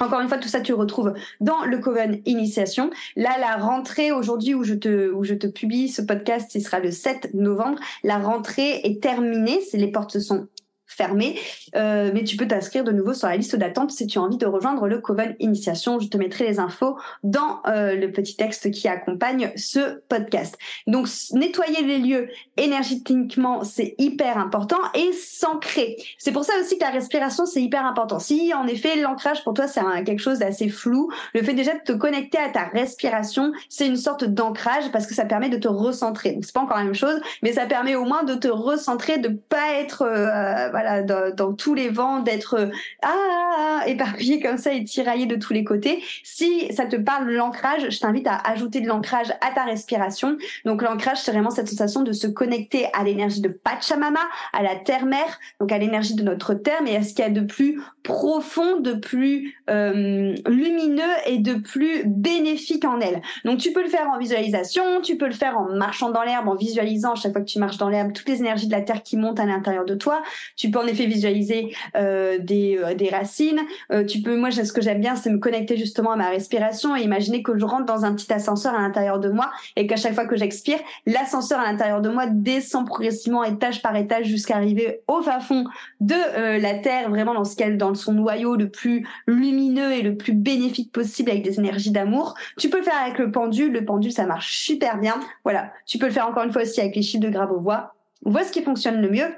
Encore 0.00 0.20
une 0.20 0.28
fois, 0.28 0.38
tout 0.38 0.48
ça, 0.48 0.60
tu 0.60 0.72
le 0.72 0.78
retrouves 0.78 1.12
dans 1.40 1.62
le 1.64 1.78
Coven 1.78 2.22
Initiation. 2.24 2.90
Là, 3.16 3.36
la 3.38 3.56
rentrée 3.56 4.12
aujourd'hui 4.12 4.54
où 4.54 4.64
je 4.64 4.72
te, 4.72 5.10
où 5.12 5.24
je 5.24 5.34
te 5.34 5.46
publie 5.46 5.90
ce 5.90 6.00
podcast, 6.00 6.50
ce 6.50 6.58
sera 6.58 6.80
le 6.80 6.90
7 6.90 7.34
novembre. 7.34 7.78
La 8.02 8.18
rentrée 8.18 8.80
est 8.84 9.02
terminée. 9.02 9.60
Les 9.74 9.88
portes 9.88 10.12
se 10.12 10.20
sont 10.20 10.48
fermé, 10.90 11.38
euh, 11.76 12.10
mais 12.12 12.24
tu 12.24 12.36
peux 12.36 12.46
t'inscrire 12.46 12.84
de 12.84 12.92
nouveau 12.92 13.14
sur 13.14 13.28
la 13.28 13.36
liste 13.36 13.56
d'attente 13.56 13.90
si 13.90 14.06
tu 14.06 14.18
as 14.18 14.22
envie 14.22 14.36
de 14.36 14.46
rejoindre 14.46 14.88
le 14.88 14.98
Coven 14.98 15.36
Initiation. 15.38 16.00
Je 16.00 16.08
te 16.08 16.16
mettrai 16.16 16.46
les 16.46 16.58
infos 16.58 16.98
dans 17.22 17.60
euh, 17.66 17.94
le 17.94 18.10
petit 18.10 18.36
texte 18.36 18.70
qui 18.70 18.88
accompagne 18.88 19.52
ce 19.56 20.00
podcast. 20.08 20.58
Donc 20.86 21.08
nettoyer 21.32 21.82
les 21.82 21.98
lieux 21.98 22.28
énergétiquement, 22.56 23.64
c'est 23.64 23.94
hyper 23.98 24.38
important 24.38 24.78
et 24.94 25.12
s'ancrer. 25.12 25.96
C'est 26.18 26.32
pour 26.32 26.44
ça 26.44 26.54
aussi 26.60 26.76
que 26.76 26.84
la 26.84 26.90
respiration, 26.90 27.46
c'est 27.46 27.62
hyper 27.62 27.86
important. 27.86 28.18
Si 28.18 28.52
en 28.52 28.66
effet 28.66 28.96
l'ancrage 28.96 29.44
pour 29.44 29.54
toi 29.54 29.68
c'est 29.68 29.80
quelque 30.04 30.20
chose 30.20 30.40
d'assez 30.40 30.68
flou, 30.68 31.10
le 31.34 31.42
fait 31.42 31.54
déjà 31.54 31.74
de 31.74 31.82
te 31.84 31.92
connecter 31.92 32.38
à 32.38 32.48
ta 32.48 32.64
respiration, 32.64 33.52
c'est 33.68 33.86
une 33.86 33.96
sorte 33.96 34.24
d'ancrage 34.24 34.90
parce 34.92 35.06
que 35.06 35.14
ça 35.14 35.24
permet 35.24 35.48
de 35.48 35.56
te 35.56 35.68
recentrer. 35.68 36.38
C'est 36.42 36.52
pas 36.52 36.60
encore 36.60 36.78
la 36.78 36.84
même 36.84 36.94
chose, 36.94 37.20
mais 37.42 37.52
ça 37.52 37.66
permet 37.66 37.94
au 37.94 38.04
moins 38.04 38.24
de 38.24 38.34
te 38.34 38.48
recentrer, 38.48 39.18
de 39.18 39.28
pas 39.28 39.74
être 39.74 40.02
euh, 40.02 40.70
dans, 41.02 41.52
tous 41.54 41.74
les 41.74 41.88
vents, 41.88 42.20
d'être 42.20 42.70
ah, 43.02 43.08
ah, 43.10 43.80
ah, 43.80 43.88
éparpillé 43.88 44.40
comme 44.40 44.58
ça 44.58 44.72
et 44.72 44.84
tiraillé 44.84 45.26
de 45.26 45.36
tous 45.36 45.52
les 45.52 45.64
côtés. 45.64 46.02
Si 46.22 46.72
ça 46.72 46.86
te 46.86 46.96
parle 46.96 47.26
de 47.26 47.32
l'ancrage, 47.32 47.90
je 47.90 47.98
t'invite 48.00 48.26
à 48.26 48.36
ajouter 48.36 48.80
de 48.80 48.86
l'ancrage 48.86 49.30
à 49.40 49.52
ta 49.54 49.64
respiration. 49.64 50.36
Donc 50.64 50.82
l'ancrage, 50.82 51.18
c'est 51.18 51.32
vraiment 51.32 51.50
cette 51.50 51.68
sensation 51.68 52.02
de 52.02 52.12
se 52.12 52.26
connecter 52.26 52.86
à 52.92 53.04
l'énergie 53.04 53.40
de 53.40 53.48
Pachamama, 53.48 54.20
à 54.52 54.62
la 54.62 54.76
terre-mère, 54.76 55.38
donc 55.60 55.72
à 55.72 55.78
l'énergie 55.78 56.14
de 56.14 56.22
notre 56.22 56.54
terre, 56.54 56.82
mais 56.82 56.96
à 56.96 57.02
ce 57.02 57.14
qu'il 57.14 57.24
y 57.24 57.28
a 57.28 57.30
de 57.30 57.40
plus 57.40 57.80
profond, 58.02 58.80
de 58.80 58.92
plus 58.92 59.56
euh, 59.68 60.34
lumineux 60.46 61.02
et 61.26 61.38
de 61.38 61.54
plus 61.54 62.04
bénéfique 62.06 62.84
en 62.84 63.00
elle. 63.00 63.20
Donc 63.44 63.58
tu 63.58 63.72
peux 63.72 63.82
le 63.82 63.88
faire 63.88 64.08
en 64.08 64.18
visualisation, 64.18 65.00
tu 65.02 65.16
peux 65.16 65.26
le 65.26 65.32
faire 65.32 65.58
en 65.58 65.74
marchant 65.74 66.10
dans 66.10 66.22
l'herbe, 66.22 66.48
en 66.48 66.54
visualisant 66.54 67.14
chaque 67.14 67.32
fois 67.32 67.40
que 67.40 67.46
tu 67.46 67.58
marches 67.58 67.78
dans 67.78 67.88
l'herbe 67.88 68.12
toutes 68.12 68.28
les 68.28 68.38
énergies 68.38 68.66
de 68.66 68.72
la 68.72 68.80
terre 68.80 69.02
qui 69.02 69.16
montent 69.16 69.40
à 69.40 69.46
l'intérieur 69.46 69.84
de 69.84 69.94
toi. 69.94 70.22
Tu 70.70 70.78
peux 70.78 70.84
en 70.84 70.86
effet 70.86 71.06
visualiser 71.06 71.74
euh, 71.96 72.38
des, 72.38 72.78
euh, 72.78 72.94
des 72.94 73.08
racines. 73.08 73.58
Euh, 73.90 74.04
tu 74.04 74.22
peux, 74.22 74.36
moi, 74.36 74.52
ce 74.52 74.72
que 74.72 74.80
j'aime 74.80 75.00
bien, 75.00 75.16
c'est 75.16 75.30
me 75.30 75.38
connecter 75.38 75.76
justement 75.76 76.12
à 76.12 76.16
ma 76.16 76.28
respiration 76.28 76.94
et 76.94 77.02
imaginer 77.02 77.42
que 77.42 77.58
je 77.58 77.64
rentre 77.64 77.86
dans 77.86 78.04
un 78.04 78.14
petit 78.14 78.32
ascenseur 78.32 78.72
à 78.72 78.78
l'intérieur 78.78 79.18
de 79.18 79.30
moi 79.30 79.50
et 79.74 79.88
qu'à 79.88 79.96
chaque 79.96 80.14
fois 80.14 80.26
que 80.26 80.36
j'expire, 80.36 80.78
l'ascenseur 81.06 81.58
à 81.58 81.64
l'intérieur 81.64 82.00
de 82.00 82.08
moi 82.08 82.26
descend 82.28 82.86
progressivement 82.86 83.42
étage 83.42 83.82
par 83.82 83.96
étage 83.96 84.26
jusqu'à 84.26 84.54
arriver 84.54 85.00
au 85.08 85.22
fin 85.22 85.40
fond 85.40 85.64
de 86.00 86.14
la 86.60 86.74
Terre, 86.74 87.10
vraiment 87.10 87.34
dans 87.34 87.44
ce 87.44 87.56
qu'elle, 87.56 87.76
dans 87.76 87.94
son 87.94 88.12
noyau 88.12 88.54
le 88.54 88.68
plus 88.68 89.08
lumineux 89.26 89.90
et 89.92 90.02
le 90.02 90.16
plus 90.16 90.34
bénéfique 90.34 90.92
possible 90.92 91.30
avec 91.30 91.42
des 91.42 91.58
énergies 91.58 91.90
d'amour. 91.90 92.34
Tu 92.58 92.70
peux 92.70 92.78
le 92.78 92.84
faire 92.84 93.02
avec 93.04 93.18
le 93.18 93.32
pendule. 93.32 93.72
Le 93.72 93.84
pendule, 93.84 94.12
ça 94.12 94.26
marche 94.26 94.56
super 94.56 94.98
bien. 94.98 95.18
Voilà. 95.42 95.72
Tu 95.86 95.98
peux 95.98 96.06
le 96.06 96.12
faire 96.12 96.28
encore 96.28 96.44
une 96.44 96.52
fois 96.52 96.62
aussi 96.62 96.80
avec 96.80 96.94
les 96.94 97.02
chiffres 97.02 97.24
de 97.24 97.30
Grabovoi. 97.30 97.92
Vois 98.22 98.44
ce 98.44 98.52
qui 98.52 98.62
fonctionne 98.62 99.00
le 99.00 99.10
mieux 99.10 99.32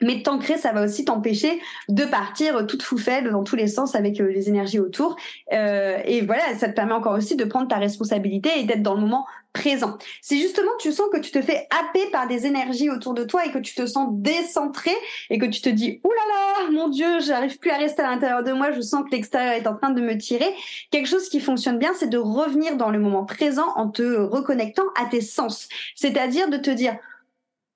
Mais 0.00 0.22
t'ancrer, 0.22 0.58
ça 0.58 0.72
va 0.72 0.84
aussi 0.84 1.04
t'empêcher 1.04 1.60
de 1.88 2.04
partir 2.04 2.66
toute 2.66 2.82
faible 2.96 3.30
dans 3.30 3.44
tous 3.44 3.56
les 3.56 3.66
sens 3.66 3.94
avec 3.94 4.20
euh, 4.20 4.28
les 4.28 4.48
énergies 4.48 4.78
autour. 4.78 5.16
Euh, 5.52 5.98
et 6.04 6.22
voilà, 6.22 6.42
ça 6.56 6.68
te 6.68 6.74
permet 6.74 6.92
encore 6.92 7.14
aussi 7.14 7.36
de 7.36 7.44
prendre 7.44 7.68
ta 7.68 7.76
responsabilité 7.76 8.50
et 8.58 8.64
d'être 8.64 8.82
dans 8.82 8.94
le 8.94 9.00
moment 9.00 9.26
présent. 9.52 9.98
Si 10.20 10.40
justement 10.40 10.70
tu 10.78 10.92
sens 10.92 11.08
que 11.12 11.18
tu 11.18 11.30
te 11.30 11.40
fais 11.40 11.66
happer 11.70 12.10
par 12.10 12.28
des 12.28 12.46
énergies 12.46 12.90
autour 12.90 13.14
de 13.14 13.24
toi 13.24 13.44
et 13.44 13.50
que 13.50 13.58
tu 13.58 13.74
te 13.74 13.86
sens 13.86 14.08
décentré 14.12 14.92
et 15.30 15.38
que 15.38 15.46
tu 15.46 15.60
te 15.60 15.68
dis 15.68 16.00
ouh 16.04 16.10
là 16.10 16.64
là, 16.66 16.70
mon 16.70 16.88
Dieu, 16.88 17.20
j'arrive 17.20 17.58
plus 17.58 17.70
à 17.70 17.78
rester 17.78 18.02
à 18.02 18.10
l'intérieur 18.10 18.44
de 18.44 18.52
moi, 18.52 18.70
je 18.70 18.80
sens 18.80 19.04
que 19.04 19.10
l'extérieur 19.10 19.54
est 19.54 19.66
en 19.66 19.74
train 19.74 19.90
de 19.90 20.00
me 20.00 20.16
tirer. 20.16 20.54
Quelque 20.90 21.08
chose 21.08 21.28
qui 21.28 21.40
fonctionne 21.40 21.78
bien, 21.78 21.92
c'est 21.98 22.08
de 22.08 22.18
revenir 22.18 22.76
dans 22.76 22.90
le 22.90 22.98
moment 22.98 23.24
présent 23.24 23.66
en 23.74 23.88
te 23.88 24.02
reconnectant 24.02 24.86
à 25.00 25.06
tes 25.06 25.22
sens. 25.22 25.68
C'est-à-dire 25.96 26.48
de 26.50 26.56
te 26.56 26.70
dire 26.70 26.96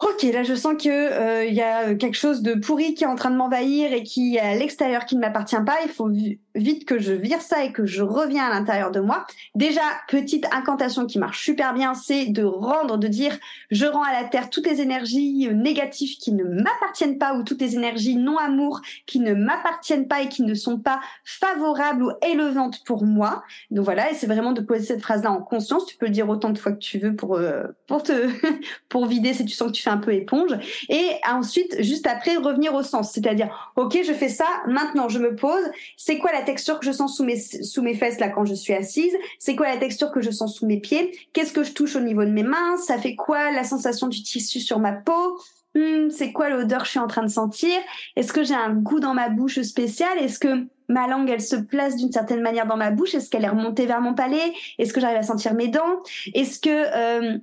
Ok, 0.02 0.22
là 0.32 0.42
je 0.42 0.54
sens 0.54 0.74
que 0.74 0.88
il 0.88 0.90
euh, 0.90 1.44
y 1.44 1.60
a 1.60 1.94
quelque 1.94 2.16
chose 2.16 2.42
de 2.42 2.54
pourri 2.54 2.94
qui 2.94 3.04
est 3.04 3.06
en 3.06 3.14
train 3.14 3.30
de 3.30 3.36
m'envahir 3.36 3.92
et 3.92 4.02
qui 4.02 4.34
est 4.34 4.40
à 4.40 4.56
l'extérieur 4.56 5.06
qui 5.06 5.14
ne 5.14 5.20
m'appartient 5.20 5.62
pas. 5.64 5.76
Il 5.84 5.90
faut 5.90 6.10
vite 6.54 6.84
que 6.84 6.98
je 6.98 7.12
vire 7.12 7.40
ça 7.40 7.64
et 7.64 7.72
que 7.72 7.86
je 7.86 8.02
reviens 8.02 8.44
à 8.44 8.50
l'intérieur 8.50 8.90
de 8.90 9.00
moi. 9.00 9.26
Déjà, 9.54 9.82
petite 10.08 10.46
incantation 10.52 11.06
qui 11.06 11.18
marche 11.18 11.44
super 11.44 11.74
bien, 11.74 11.94
c'est 11.94 12.26
de 12.26 12.44
rendre, 12.44 12.98
de 12.98 13.08
dire 13.08 13.38
je 13.70 13.86
rends 13.86 14.02
à 14.02 14.12
la 14.12 14.24
terre 14.24 14.50
toutes 14.50 14.66
les 14.66 14.80
énergies 14.80 15.48
euh, 15.48 15.52
négatives 15.52 16.16
qui 16.18 16.32
ne 16.32 16.44
m'appartiennent 16.44 17.18
pas 17.18 17.34
ou 17.34 17.42
toutes 17.42 17.60
les 17.60 17.76
énergies 17.76 18.16
non 18.16 18.38
amour 18.38 18.80
qui 19.06 19.20
ne 19.20 19.34
m'appartiennent 19.34 20.08
pas 20.08 20.22
et 20.22 20.28
qui 20.28 20.42
ne 20.42 20.54
sont 20.54 20.78
pas 20.78 21.00
favorables 21.24 22.02
ou 22.02 22.10
élevantes 22.22 22.84
pour 22.84 23.04
moi. 23.04 23.42
Donc 23.70 23.84
voilà, 23.84 24.10
et 24.10 24.14
c'est 24.14 24.26
vraiment 24.26 24.52
de 24.52 24.60
poser 24.60 24.84
cette 24.84 25.02
phrase-là 25.02 25.30
en 25.30 25.42
conscience. 25.42 25.86
Tu 25.86 25.96
peux 25.96 26.06
le 26.06 26.12
dire 26.12 26.28
autant 26.28 26.50
de 26.50 26.58
fois 26.58 26.72
que 26.72 26.78
tu 26.78 26.98
veux 26.98 27.14
pour 27.14 27.36
euh, 27.36 27.64
pour 27.86 28.02
te 28.02 28.28
pour 28.88 29.06
vider 29.06 29.32
si 29.34 29.44
tu 29.44 29.54
sens 29.54 29.68
que 29.68 29.76
tu 29.76 29.82
fais 29.82 29.90
un 29.90 29.98
peu 29.98 30.12
éponge. 30.12 30.52
Et 30.88 31.10
ensuite, 31.28 31.82
juste 31.82 32.06
après, 32.06 32.36
revenir 32.36 32.74
au 32.74 32.82
sens, 32.82 33.12
c'est-à-dire 33.12 33.72
ok, 33.76 33.98
je 34.04 34.12
fais 34.12 34.28
ça, 34.28 34.46
maintenant 34.66 35.08
je 35.08 35.18
me 35.18 35.34
pose. 35.34 35.64
C'est 35.96 36.18
quoi 36.18 36.32
la 36.32 36.41
texture 36.42 36.78
que 36.78 36.86
je 36.86 36.92
sens 36.92 37.16
sous 37.16 37.24
mes, 37.24 37.94
fesses 37.94 38.20
là 38.20 38.28
quand 38.28 38.44
je 38.44 38.54
suis 38.54 38.74
assise? 38.74 39.14
C'est 39.38 39.56
quoi 39.56 39.68
la 39.68 39.76
texture 39.78 40.10
que 40.12 40.20
je 40.20 40.30
sens 40.30 40.54
sous 40.54 40.66
mes 40.66 40.80
pieds? 40.80 41.16
Qu'est-ce 41.32 41.52
que 41.52 41.62
je 41.62 41.72
touche 41.72 41.96
au 41.96 42.00
niveau 42.00 42.24
de 42.24 42.30
mes 42.30 42.42
mains? 42.42 42.76
Ça 42.76 42.98
fait 42.98 43.14
quoi 43.14 43.50
la 43.50 43.64
sensation 43.64 44.08
du 44.08 44.22
tissu 44.22 44.60
sur 44.60 44.78
ma 44.78 44.92
peau? 44.92 45.38
Hmm, 45.74 46.10
C'est 46.10 46.32
quoi 46.32 46.50
l'odeur 46.50 46.80
que 46.80 46.86
je 46.86 46.90
suis 46.90 46.98
en 46.98 47.06
train 47.06 47.22
de 47.22 47.30
sentir? 47.30 47.78
Est-ce 48.16 48.32
que 48.32 48.44
j'ai 48.44 48.54
un 48.54 48.74
goût 48.74 49.00
dans 49.00 49.14
ma 49.14 49.28
bouche 49.28 49.60
spécial? 49.62 50.18
Est-ce 50.18 50.38
que 50.38 50.66
ma 50.88 51.08
langue, 51.08 51.30
elle 51.30 51.40
se 51.40 51.56
place 51.56 51.96
d'une 51.96 52.12
certaine 52.12 52.42
manière 52.42 52.66
dans 52.66 52.76
ma 52.76 52.90
bouche? 52.90 53.14
Est-ce 53.14 53.30
qu'elle 53.30 53.44
est 53.44 53.48
remontée 53.48 53.86
vers 53.86 54.00
mon 54.00 54.14
palais? 54.14 54.52
Est-ce 54.78 54.92
que 54.92 55.00
j'arrive 55.00 55.18
à 55.18 55.22
sentir 55.22 55.54
mes 55.54 55.68
dents? 55.68 56.02
Est-ce 56.34 56.60
que... 56.60 56.70
Euh, 56.70 57.38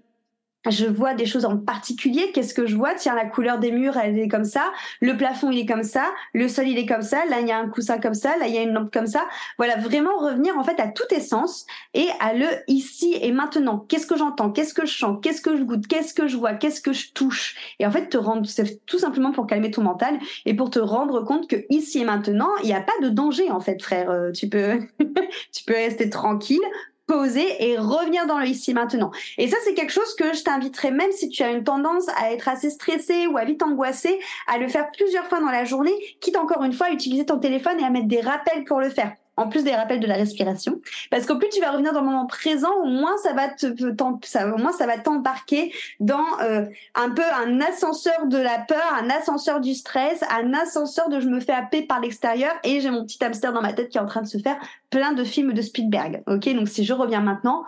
je 0.68 0.86
vois 0.86 1.14
des 1.14 1.26
choses 1.26 1.46
en 1.46 1.58
particulier. 1.58 2.32
Qu'est-ce 2.34 2.54
que 2.54 2.66
je 2.66 2.76
vois? 2.76 2.94
Tiens, 2.94 3.16
la 3.16 3.26
couleur 3.26 3.60
des 3.60 3.72
murs, 3.72 3.98
elle 3.98 4.20
est 4.20 4.28
comme 4.28 4.44
ça. 4.44 4.72
Le 5.00 5.16
plafond, 5.16 5.52
il 5.52 5.60
est 5.60 5.66
comme 5.66 5.84
ça. 5.84 6.12
Le 6.34 6.48
sol, 6.48 6.68
il 6.68 6.78
est 6.78 6.86
comme 6.86 7.02
ça. 7.02 7.26
Là, 7.30 7.40
il 7.40 7.48
y 7.48 7.52
a 7.52 7.58
un 7.58 7.70
coussin 7.70 7.98
comme 7.98 8.14
ça. 8.14 8.38
Là, 8.38 8.48
il 8.48 8.54
y 8.54 8.58
a 8.58 8.62
une 8.62 8.74
lampe 8.74 8.92
comme 8.92 9.08
ça. 9.08 9.26
Voilà, 9.58 9.78
vraiment 9.78 10.18
revenir 10.18 10.58
en 10.58 10.64
fait 10.64 10.80
à 10.80 10.88
tout 10.88 11.04
essence 11.12 11.66
et 11.94 12.08
à 12.20 12.34
le 12.34 12.46
ici 12.68 13.18
et 13.22 13.32
maintenant. 13.32 13.86
Qu'est-ce 13.88 14.06
que 14.06 14.18
j'entends? 14.18 14.52
Qu'est-ce 14.52 14.74
que 14.74 14.86
je 14.86 14.98
sens 14.98 15.18
Qu'est-ce 15.22 15.42
que 15.42 15.56
je 15.56 15.64
goûte? 15.64 15.88
Qu'est-ce 15.88 16.14
que 16.14 16.28
je 16.28 16.36
vois? 16.36 16.54
Qu'est-ce 16.54 16.82
que 16.82 16.92
je 16.92 17.14
touche? 17.14 17.56
Et 17.80 17.86
en 17.86 17.92
fait, 17.92 18.10
te 18.10 18.18
rendre, 18.18 18.46
c'est 18.46 18.86
tout 18.86 19.00
simplement 19.00 19.32
pour 19.32 19.48
calmer 19.48 19.72
ton 19.72 19.84
mental 19.84 20.20
et 20.46 20.54
pour 20.54 20.70
te 20.70 20.80
rendre 20.80 21.22
compte 21.22 21.50
que 21.50 21.56
ici 21.70 22.00
et 22.00 22.06
maintenant, 22.06 22.50
il 22.64 22.66
n'y 22.66 22.74
a 22.74 22.82
pas 22.82 22.94
de 23.02 23.10
danger 23.10 23.50
en 23.50 23.62
fait, 23.62 23.82
frère. 23.82 24.10
Euh, 24.10 24.32
tu 24.32 24.50
peux, 24.50 24.80
tu 25.54 25.64
peux 25.66 25.74
rester 25.74 26.10
tranquille 26.10 26.60
poser 27.10 27.68
et 27.68 27.78
revenir 27.78 28.28
dans 28.28 28.38
le 28.38 28.46
ici 28.46 28.74
maintenant. 28.74 29.12
Et 29.38 29.48
ça, 29.48 29.58
c'est 29.64 29.74
quelque 29.74 29.92
chose 29.92 30.16
que 30.16 30.34
je 30.34 30.44
t'inviterais, 30.44 30.92
même 30.92 31.12
si 31.12 31.28
tu 31.30 31.42
as 31.42 31.50
une 31.50 31.64
tendance 31.64 32.08
à 32.22 32.32
être 32.32 32.48
assez 32.48 32.70
stressé 32.70 33.26
ou 33.28 33.38
à 33.38 33.46
vite 33.46 33.64
angoissé, 33.64 34.20
à 34.48 34.60
le 34.60 34.68
faire 34.68 34.92
plusieurs 34.92 35.26
fois 35.26 35.40
dans 35.40 35.50
la 35.50 35.66
journée, 35.66 35.94
quitte 36.22 36.38
encore 36.38 36.64
une 36.64 36.74
fois 36.74 36.88
à 36.88 36.92
utiliser 36.92 37.26
ton 37.26 37.40
téléphone 37.40 37.80
et 37.80 37.84
à 37.84 37.90
mettre 37.90 38.08
des 38.08 38.22
rappels 38.22 38.64
pour 38.64 38.80
le 38.80 38.90
faire 38.90 39.14
en 39.40 39.48
plus 39.48 39.64
des 39.64 39.76
rappels 39.76 40.00
de 40.00 40.08
la 40.08 40.16
respiration. 40.16 40.80
Parce 41.10 41.26
qu'au 41.26 41.38
plus 41.38 41.50
tu 41.50 41.62
vas 41.62 41.72
revenir 41.72 41.94
dans 41.94 42.02
le 42.02 42.06
moment 42.06 42.26
présent, 42.26 42.74
au 42.84 42.88
moins 42.88 43.18
ça 43.24 43.34
va 43.34 43.50
te, 43.50 43.68
ça, 44.24 44.54
au 44.54 44.58
moins 44.58 44.72
ça 44.72 44.86
va 44.86 44.98
t'embarquer 44.98 45.74
dans 46.00 46.26
euh, 46.42 46.66
un 46.96 47.10
peu 47.10 47.24
un 47.24 47.62
ascenseur 47.62 48.28
de 48.28 48.38
la 48.38 48.60
peur, 48.60 48.84
un 49.02 49.10
ascenseur 49.10 49.62
du 49.62 49.74
stress, 49.74 50.24
un 50.30 50.54
ascenseur 50.54 51.10
de 51.10 51.20
je 51.20 51.28
me 51.28 51.40
fais 51.40 51.54
happer 51.54 51.82
par 51.84 52.00
l'extérieur 52.00 52.52
et 52.64 52.82
j'ai 52.82 52.92
mon 52.92 53.06
petit 53.06 53.24
hamster 53.24 53.54
dans 53.54 53.62
ma 53.62 53.74
tête 53.74 53.90
qui 53.90 53.98
est 53.98 54.02
en 54.02 54.06
train 54.06 54.22
de 54.22 54.28
se 54.28 54.38
faire 54.38 54.58
plein 54.90 55.14
de 55.14 55.24
films 55.24 55.54
de 55.54 55.62
Spielberg. 55.62 56.24
Ok, 56.28 56.54
donc 56.54 56.68
si 56.68 56.84
je 56.84 56.94
reviens 56.94 57.22
maintenant, 57.22 57.64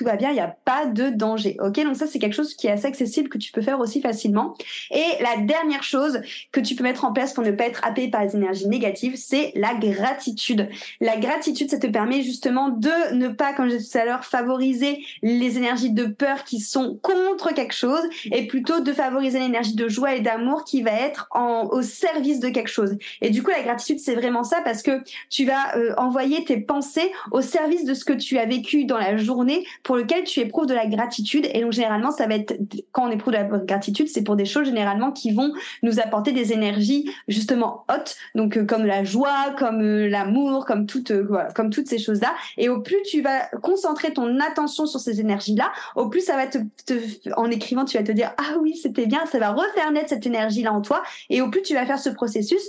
tout 0.00 0.06
va 0.06 0.16
bien, 0.16 0.30
il 0.30 0.34
n'y 0.34 0.40
a 0.40 0.56
pas 0.64 0.86
de 0.86 1.10
danger. 1.10 1.58
Ok, 1.60 1.74
donc 1.74 1.94
ça 1.94 2.06
c'est 2.06 2.18
quelque 2.18 2.32
chose 2.32 2.54
qui 2.54 2.68
est 2.68 2.70
assez 2.70 2.86
accessible 2.86 3.28
que 3.28 3.36
tu 3.36 3.52
peux 3.52 3.60
faire 3.60 3.80
aussi 3.80 4.00
facilement. 4.00 4.56
Et 4.90 5.04
la 5.20 5.36
dernière 5.42 5.82
chose 5.82 6.22
que 6.52 6.60
tu 6.60 6.74
peux 6.74 6.82
mettre 6.82 7.04
en 7.04 7.12
place 7.12 7.34
pour 7.34 7.44
ne 7.44 7.50
pas 7.50 7.66
être 7.66 7.84
happé 7.84 8.08
par 8.08 8.24
les 8.24 8.34
énergies 8.34 8.66
négatives, 8.66 9.16
c'est 9.16 9.52
la 9.56 9.74
gratitude. 9.74 10.70
La 11.02 11.18
gratitude, 11.18 11.68
ça 11.68 11.76
te 11.76 11.86
permet 11.86 12.22
justement 12.22 12.70
de 12.70 13.14
ne 13.14 13.28
pas, 13.28 13.52
comme 13.52 13.68
je 13.68 13.76
disais 13.76 13.90
tout 13.92 13.98
à 13.98 14.06
l'heure, 14.06 14.24
favoriser 14.24 15.04
les 15.20 15.58
énergies 15.58 15.90
de 15.90 16.06
peur 16.06 16.44
qui 16.44 16.60
sont 16.60 16.98
contre 17.02 17.52
quelque 17.52 17.74
chose, 17.74 18.00
et 18.32 18.46
plutôt 18.46 18.80
de 18.80 18.94
favoriser 18.94 19.38
l'énergie 19.38 19.74
de 19.74 19.86
joie 19.86 20.14
et 20.14 20.20
d'amour 20.20 20.64
qui 20.64 20.80
va 20.80 20.92
être 20.92 21.28
au 21.72 21.82
service 21.82 22.40
de 22.40 22.48
quelque 22.48 22.70
chose. 22.70 22.96
Et 23.20 23.28
du 23.28 23.42
coup, 23.42 23.50
la 23.50 23.60
gratitude, 23.62 23.98
c'est 23.98 24.14
vraiment 24.14 24.44
ça 24.44 24.62
parce 24.64 24.82
que 24.82 25.02
tu 25.28 25.44
vas 25.44 25.76
euh, 25.76 25.92
envoyer 25.98 26.42
tes 26.46 26.56
pensées 26.56 27.12
au 27.32 27.42
service 27.42 27.84
de 27.84 27.92
ce 27.92 28.06
que 28.06 28.14
tu 28.14 28.38
as 28.38 28.46
vécu 28.46 28.86
dans 28.86 28.96
la 28.96 29.18
journée 29.18 29.66
lequel 29.96 30.24
tu 30.24 30.40
éprouves 30.40 30.66
de 30.66 30.74
la 30.74 30.86
gratitude. 30.86 31.48
Et 31.52 31.60
donc 31.60 31.72
généralement, 31.72 32.10
ça 32.10 32.26
va 32.26 32.34
être 32.34 32.54
quand 32.92 33.06
on 33.08 33.10
éprouve 33.10 33.32
de 33.32 33.38
la 33.38 33.44
gratitude, 33.44 34.08
c'est 34.08 34.22
pour 34.22 34.36
des 34.36 34.44
choses 34.44 34.66
généralement 34.66 35.12
qui 35.12 35.32
vont 35.32 35.52
nous 35.82 36.00
apporter 36.00 36.32
des 36.32 36.52
énergies 36.52 37.10
justement 37.28 37.84
hautes, 37.88 38.16
donc 38.34 38.56
euh, 38.56 38.64
comme 38.64 38.84
la 38.84 39.04
joie, 39.04 39.54
comme 39.58 39.82
euh, 39.82 40.08
l'amour, 40.08 40.64
comme 40.64 40.86
toutes 40.86 41.10
euh, 41.10 41.26
voilà, 41.28 41.50
comme 41.52 41.70
toutes 41.70 41.88
ces 41.88 41.98
choses-là. 41.98 42.34
Et 42.56 42.68
au 42.68 42.80
plus 42.80 43.02
tu 43.02 43.22
vas 43.22 43.46
concentrer 43.62 44.12
ton 44.12 44.38
attention 44.40 44.86
sur 44.86 45.00
ces 45.00 45.20
énergies-là, 45.20 45.72
au 45.96 46.08
plus 46.08 46.20
ça 46.20 46.36
va 46.36 46.46
te, 46.46 46.58
te, 46.86 46.94
en 47.36 47.50
écrivant, 47.50 47.84
tu 47.84 47.96
vas 47.96 48.04
te 48.04 48.12
dire 48.12 48.32
ah 48.38 48.58
oui 48.60 48.76
c'était 48.76 49.06
bien, 49.06 49.24
ça 49.26 49.38
va 49.38 49.50
refaire 49.50 49.90
naître 49.92 50.10
cette 50.10 50.26
énergie-là 50.26 50.72
en 50.72 50.80
toi. 50.80 51.02
Et 51.28 51.40
au 51.40 51.50
plus 51.50 51.62
tu 51.62 51.74
vas 51.74 51.86
faire 51.86 51.98
ce 51.98 52.10
processus, 52.10 52.62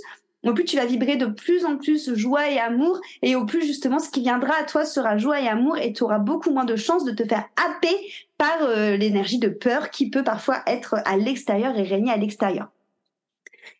au 0.50 0.54
plus 0.54 0.64
tu 0.64 0.76
vas 0.76 0.86
vibrer 0.86 1.16
de 1.16 1.26
plus 1.26 1.64
en 1.64 1.76
plus 1.76 2.14
joie 2.14 2.50
et 2.50 2.58
amour, 2.58 3.00
et 3.22 3.36
au 3.36 3.46
plus 3.46 3.64
justement 3.64 3.98
ce 3.98 4.10
qui 4.10 4.20
viendra 4.20 4.54
à 4.60 4.64
toi 4.64 4.84
sera 4.84 5.16
joie 5.16 5.40
et 5.40 5.48
amour, 5.48 5.78
et 5.78 5.92
tu 5.92 6.02
auras 6.02 6.18
beaucoup 6.18 6.50
moins 6.50 6.64
de 6.64 6.76
chances 6.76 7.04
de 7.04 7.12
te 7.12 7.24
faire 7.24 7.44
happer 7.56 7.94
par 8.38 8.62
euh, 8.62 8.96
l'énergie 8.96 9.38
de 9.38 9.48
peur 9.48 9.90
qui 9.90 10.10
peut 10.10 10.24
parfois 10.24 10.62
être 10.66 10.96
à 11.04 11.16
l'extérieur 11.16 11.78
et 11.78 11.82
régner 11.82 12.10
à 12.10 12.16
l'extérieur. 12.16 12.68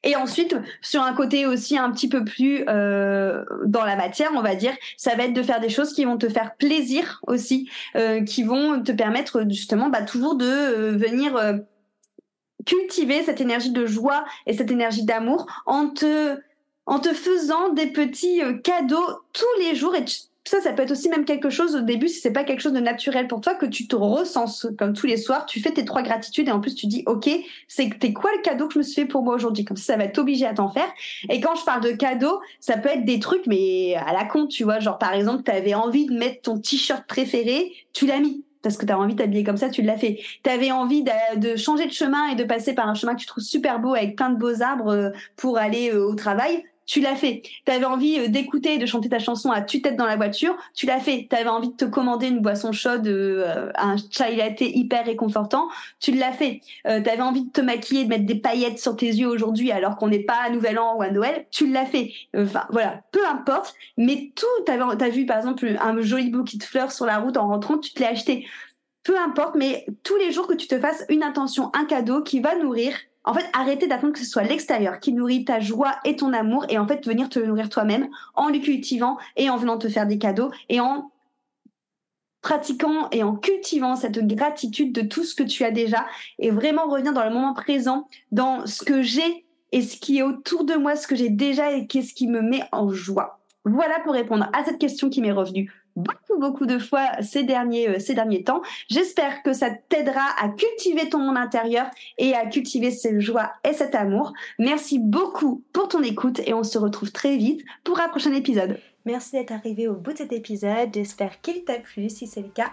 Et 0.04 0.14
ensuite, 0.14 0.56
sur 0.80 1.02
un 1.02 1.12
côté 1.12 1.46
aussi 1.46 1.76
un 1.76 1.90
petit 1.90 2.08
peu 2.08 2.24
plus 2.24 2.64
euh, 2.68 3.44
dans 3.66 3.84
la 3.84 3.96
matière, 3.96 4.30
on 4.34 4.42
va 4.42 4.54
dire, 4.54 4.72
ça 4.96 5.16
va 5.16 5.24
être 5.24 5.32
de 5.32 5.42
faire 5.42 5.60
des 5.60 5.68
choses 5.68 5.92
qui 5.92 6.04
vont 6.04 6.18
te 6.18 6.28
faire 6.28 6.54
plaisir 6.56 7.20
aussi, 7.26 7.68
euh, 7.96 8.22
qui 8.22 8.44
vont 8.44 8.80
te 8.82 8.92
permettre 8.92 9.44
justement 9.48 9.88
bah, 9.88 10.02
toujours 10.02 10.36
de 10.36 10.90
venir 10.96 11.62
cultiver 12.64 13.22
cette 13.22 13.40
énergie 13.40 13.72
de 13.72 13.86
joie 13.86 14.24
et 14.46 14.52
cette 14.52 14.70
énergie 14.70 15.04
d'amour 15.04 15.46
en 15.66 15.88
te 15.88 16.38
en 16.86 16.98
te 16.98 17.12
faisant 17.12 17.70
des 17.70 17.86
petits 17.86 18.42
euh, 18.42 18.54
cadeaux 18.54 19.06
tous 19.32 19.60
les 19.60 19.74
jours. 19.74 19.94
Et 19.94 20.04
ça, 20.44 20.60
ça 20.60 20.72
peut 20.72 20.82
être 20.82 20.90
aussi 20.90 21.08
même 21.08 21.24
quelque 21.24 21.50
chose 21.50 21.76
au 21.76 21.80
début, 21.80 22.08
si 22.08 22.20
c'est 22.20 22.32
pas 22.32 22.44
quelque 22.44 22.60
chose 22.60 22.72
de 22.72 22.80
naturel 22.80 23.28
pour 23.28 23.40
toi, 23.40 23.54
que 23.54 23.66
tu 23.66 23.86
te 23.86 23.94
ressens 23.94 24.66
comme 24.76 24.92
tous 24.92 25.06
les 25.06 25.16
soirs, 25.16 25.46
tu 25.46 25.60
fais 25.60 25.70
tes 25.70 25.84
trois 25.84 26.02
gratitudes 26.02 26.48
et 26.48 26.50
en 26.50 26.60
plus 26.60 26.74
tu 26.74 26.86
dis, 26.86 27.04
ok, 27.06 27.30
c'est 27.68 27.90
t'es 27.98 28.12
quoi 28.12 28.30
le 28.36 28.42
cadeau 28.42 28.66
que 28.66 28.74
je 28.74 28.78
me 28.78 28.82
suis 28.82 29.02
fait 29.02 29.06
pour 29.06 29.22
moi 29.22 29.34
aujourd'hui? 29.34 29.64
Comme 29.64 29.76
ça, 29.76 29.92
ça 29.92 29.96
va 29.96 30.04
être 30.04 30.18
obligé 30.18 30.46
à 30.46 30.54
t'en 30.54 30.68
faire. 30.68 30.88
Et 31.28 31.40
quand 31.40 31.54
je 31.54 31.64
parle 31.64 31.82
de 31.82 31.92
cadeaux, 31.92 32.40
ça 32.58 32.76
peut 32.76 32.88
être 32.88 33.04
des 33.04 33.20
trucs, 33.20 33.46
mais 33.46 33.94
à 33.94 34.12
la 34.12 34.24
con, 34.24 34.46
tu 34.46 34.64
vois, 34.64 34.80
genre 34.80 34.98
par 34.98 35.12
exemple, 35.12 35.44
tu 35.44 35.50
avais 35.52 35.74
envie 35.74 36.06
de 36.06 36.14
mettre 36.14 36.42
ton 36.42 36.58
t-shirt 36.58 37.06
préféré, 37.06 37.72
tu 37.92 38.06
l'as 38.06 38.18
mis. 38.18 38.44
Parce 38.62 38.76
que 38.76 38.86
tu 38.86 38.92
envie 38.92 39.14
de 39.14 39.18
t'habiller 39.18 39.42
comme 39.42 39.56
ça, 39.56 39.68
tu 39.70 39.82
l'as 39.82 39.98
fait. 39.98 40.20
Tu 40.44 40.50
avais 40.50 40.70
envie 40.70 41.02
de, 41.02 41.56
changer 41.56 41.86
de 41.86 41.92
chemin 41.92 42.28
et 42.28 42.36
de 42.36 42.44
passer 42.44 42.74
par 42.74 42.88
un 42.88 42.94
chemin 42.94 43.14
que 43.16 43.20
tu 43.20 43.26
trouves 43.26 43.42
super 43.42 43.80
beau 43.80 43.94
avec 43.94 44.14
plein 44.14 44.30
de 44.30 44.38
beaux 44.38 44.62
arbres 44.62 44.92
euh, 44.92 45.10
pour 45.36 45.58
aller 45.58 45.90
euh, 45.90 46.06
au 46.06 46.14
travail 46.14 46.62
tu 46.86 47.00
l'as 47.00 47.14
fait. 47.14 47.42
Tu 47.64 47.72
avais 47.72 47.84
envie 47.84 48.18
euh, 48.18 48.28
d'écouter 48.28 48.74
et 48.74 48.78
de 48.78 48.86
chanter 48.86 49.08
ta 49.08 49.18
chanson 49.18 49.50
à 49.50 49.62
tue-tête 49.62 49.96
dans 49.96 50.06
la 50.06 50.16
voiture, 50.16 50.56
tu 50.74 50.86
l'as 50.86 51.00
fait. 51.00 51.26
Tu 51.28 51.36
avais 51.36 51.48
envie 51.48 51.70
de 51.70 51.76
te 51.76 51.84
commander 51.84 52.28
une 52.28 52.40
boisson 52.40 52.72
chaude, 52.72 53.06
euh, 53.06 53.70
un 53.76 53.96
chai 53.96 54.36
latte 54.36 54.60
hyper 54.60 55.06
réconfortant, 55.06 55.68
tu 56.00 56.12
l'as 56.12 56.32
fait. 56.32 56.60
Euh, 56.86 57.00
tu 57.00 57.08
avais 57.08 57.22
envie 57.22 57.44
de 57.44 57.50
te 57.50 57.60
maquiller, 57.60 58.04
de 58.04 58.08
mettre 58.08 58.26
des 58.26 58.34
paillettes 58.34 58.78
sur 58.78 58.96
tes 58.96 59.06
yeux 59.06 59.28
aujourd'hui 59.28 59.70
alors 59.72 59.96
qu'on 59.96 60.08
n'est 60.08 60.24
pas 60.24 60.38
à 60.44 60.50
Nouvel 60.50 60.78
An 60.78 60.96
ou 60.96 61.02
à 61.02 61.10
Noël, 61.10 61.46
tu 61.50 61.66
l'as 61.66 61.86
fait. 61.86 62.12
Enfin 62.36 62.64
voilà, 62.70 63.02
peu 63.12 63.26
importe, 63.26 63.74
mais 63.96 64.32
tout, 64.34 64.46
tu 64.66 64.72
as 64.72 65.08
vu 65.08 65.26
par 65.26 65.38
exemple 65.38 65.76
un 65.80 66.00
joli 66.00 66.30
bouquet 66.30 66.58
de 66.58 66.64
fleurs 66.64 66.92
sur 66.92 67.06
la 67.06 67.18
route 67.18 67.36
en 67.36 67.48
rentrant, 67.48 67.78
tu 67.78 67.92
te 67.92 68.02
l'as 68.02 68.10
acheté. 68.10 68.46
Peu 69.04 69.18
importe, 69.18 69.56
mais 69.56 69.84
tous 70.04 70.16
les 70.16 70.30
jours 70.30 70.46
que 70.46 70.54
tu 70.54 70.68
te 70.68 70.78
fasses 70.78 71.04
une 71.08 71.24
intention, 71.24 71.70
un 71.74 71.84
cadeau 71.84 72.22
qui 72.22 72.38
va 72.40 72.54
nourrir 72.54 72.94
en 73.24 73.34
fait, 73.34 73.44
arrêter 73.52 73.86
d'attendre 73.86 74.12
que 74.12 74.18
ce 74.18 74.24
soit 74.24 74.42
l'extérieur 74.42 75.00
qui 75.00 75.12
nourrit 75.12 75.44
ta 75.44 75.60
joie 75.60 75.96
et 76.04 76.16
ton 76.16 76.32
amour 76.32 76.66
et 76.68 76.78
en 76.78 76.86
fait 76.86 77.06
venir 77.06 77.28
te 77.28 77.38
nourrir 77.38 77.68
toi-même 77.68 78.08
en 78.34 78.48
le 78.48 78.58
cultivant 78.58 79.16
et 79.36 79.48
en 79.48 79.56
venant 79.56 79.78
te 79.78 79.88
faire 79.88 80.06
des 80.06 80.18
cadeaux 80.18 80.50
et 80.68 80.80
en 80.80 81.10
pratiquant 82.40 83.08
et 83.12 83.22
en 83.22 83.36
cultivant 83.36 83.94
cette 83.94 84.18
gratitude 84.26 84.92
de 84.92 85.02
tout 85.02 85.22
ce 85.22 85.34
que 85.34 85.44
tu 85.44 85.64
as 85.64 85.70
déjà 85.70 86.04
et 86.40 86.50
vraiment 86.50 86.88
revenir 86.88 87.12
dans 87.12 87.24
le 87.24 87.30
moment 87.30 87.54
présent, 87.54 88.08
dans 88.32 88.66
ce 88.66 88.84
que 88.84 89.02
j'ai 89.02 89.46
et 89.70 89.82
ce 89.82 89.96
qui 89.96 90.18
est 90.18 90.22
autour 90.22 90.64
de 90.64 90.74
moi, 90.74 90.96
ce 90.96 91.06
que 91.06 91.16
j'ai 91.16 91.30
déjà 91.30 91.72
et 91.72 91.86
qu'est-ce 91.86 92.14
qui 92.14 92.26
me 92.26 92.42
met 92.42 92.62
en 92.72 92.90
joie. 92.90 93.41
Voilà 93.64 94.00
pour 94.00 94.12
répondre 94.12 94.48
à 94.52 94.64
cette 94.64 94.78
question 94.78 95.08
qui 95.08 95.20
m'est 95.20 95.32
revenue 95.32 95.70
beaucoup, 95.96 96.38
beaucoup 96.38 96.66
de 96.66 96.78
fois 96.78 97.22
ces 97.22 97.42
derniers, 97.42 97.88
euh, 97.88 97.98
ces 97.98 98.14
derniers 98.14 98.44
temps. 98.44 98.62
J'espère 98.88 99.42
que 99.42 99.52
ça 99.52 99.70
t'aidera 99.70 100.24
à 100.40 100.48
cultiver 100.48 101.08
ton 101.08 101.18
monde 101.18 101.36
intérieur 101.36 101.86
et 102.18 102.34
à 102.34 102.46
cultiver 102.46 102.90
cette 102.90 103.20
joie 103.20 103.52
et 103.68 103.72
cet 103.72 103.94
amour. 103.94 104.32
Merci 104.58 104.98
beaucoup 104.98 105.62
pour 105.72 105.88
ton 105.88 106.02
écoute 106.02 106.40
et 106.46 106.54
on 106.54 106.64
se 106.64 106.78
retrouve 106.78 107.12
très 107.12 107.36
vite 107.36 107.62
pour 107.84 108.00
un 108.00 108.08
prochain 108.08 108.32
épisode. 108.32 108.78
Merci 109.04 109.32
d'être 109.32 109.52
arrivé 109.52 109.88
au 109.88 109.94
bout 109.94 110.12
de 110.12 110.18
cet 110.18 110.32
épisode. 110.32 110.90
J'espère 110.92 111.40
qu'il 111.40 111.64
t'a 111.64 111.78
plu. 111.78 112.08
Si 112.08 112.26
c'est 112.26 112.42
le 112.42 112.48
cas, 112.48 112.70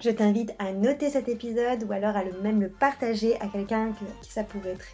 je 0.00 0.10
t'invite 0.10 0.52
à 0.58 0.72
noter 0.72 1.10
cet 1.10 1.28
épisode 1.28 1.84
ou 1.88 1.92
alors 1.92 2.16
à 2.16 2.24
le 2.24 2.32
même 2.42 2.60
le 2.60 2.68
partager 2.68 3.36
à 3.40 3.46
quelqu'un 3.46 3.92
qui 4.22 4.32
ça 4.32 4.44
pourrait 4.44 4.70
être 4.70 4.86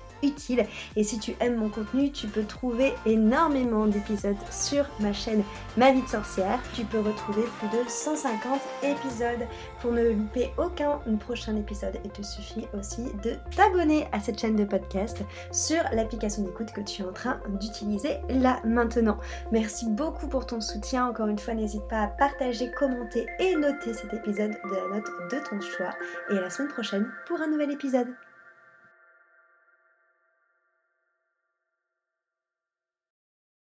Et 0.96 1.04
si 1.04 1.18
tu 1.18 1.34
aimes 1.40 1.56
mon 1.56 1.68
contenu, 1.68 2.10
tu 2.10 2.26
peux 2.26 2.44
trouver 2.44 2.92
énormément 3.04 3.86
d'épisodes 3.86 4.36
sur 4.50 4.86
ma 5.00 5.12
chaîne 5.12 5.42
Ma 5.76 5.92
vie 5.92 6.02
de 6.02 6.08
sorcière. 6.08 6.60
Tu 6.74 6.84
peux 6.84 7.00
retrouver 7.00 7.42
plus 7.58 7.68
de 7.68 7.88
150 7.88 8.60
épisodes 8.82 9.46
pour 9.80 9.92
ne 9.92 10.08
louper 10.10 10.50
aucun 10.58 11.00
prochain 11.20 11.56
épisode. 11.56 11.98
Il 12.04 12.10
te 12.10 12.22
suffit 12.22 12.66
aussi 12.78 13.04
de 13.22 13.34
t'abonner 13.54 14.06
à 14.12 14.20
cette 14.20 14.40
chaîne 14.40 14.56
de 14.56 14.64
podcast 14.64 15.22
sur 15.52 15.82
l'application 15.92 16.42
d'écoute 16.42 16.72
que 16.72 16.80
tu 16.80 17.02
es 17.02 17.04
en 17.04 17.12
train 17.12 17.40
d'utiliser 17.60 18.16
là 18.28 18.60
maintenant. 18.64 19.18
Merci 19.52 19.86
beaucoup 19.88 20.28
pour 20.28 20.46
ton 20.46 20.60
soutien. 20.60 21.06
Encore 21.06 21.28
une 21.28 21.38
fois, 21.38 21.54
n'hésite 21.54 21.86
pas 21.88 22.02
à 22.02 22.08
partager, 22.08 22.70
commenter 22.70 23.26
et 23.38 23.54
noter 23.54 23.94
cet 23.94 24.12
épisode 24.14 24.52
de 24.52 24.74
la 24.74 24.96
note 24.96 25.10
de 25.30 25.38
ton 25.48 25.60
choix. 25.60 25.94
Et 26.30 26.38
à 26.38 26.40
la 26.40 26.50
semaine 26.50 26.72
prochaine 26.72 27.06
pour 27.26 27.40
un 27.40 27.48
nouvel 27.48 27.70
épisode. 27.70 28.08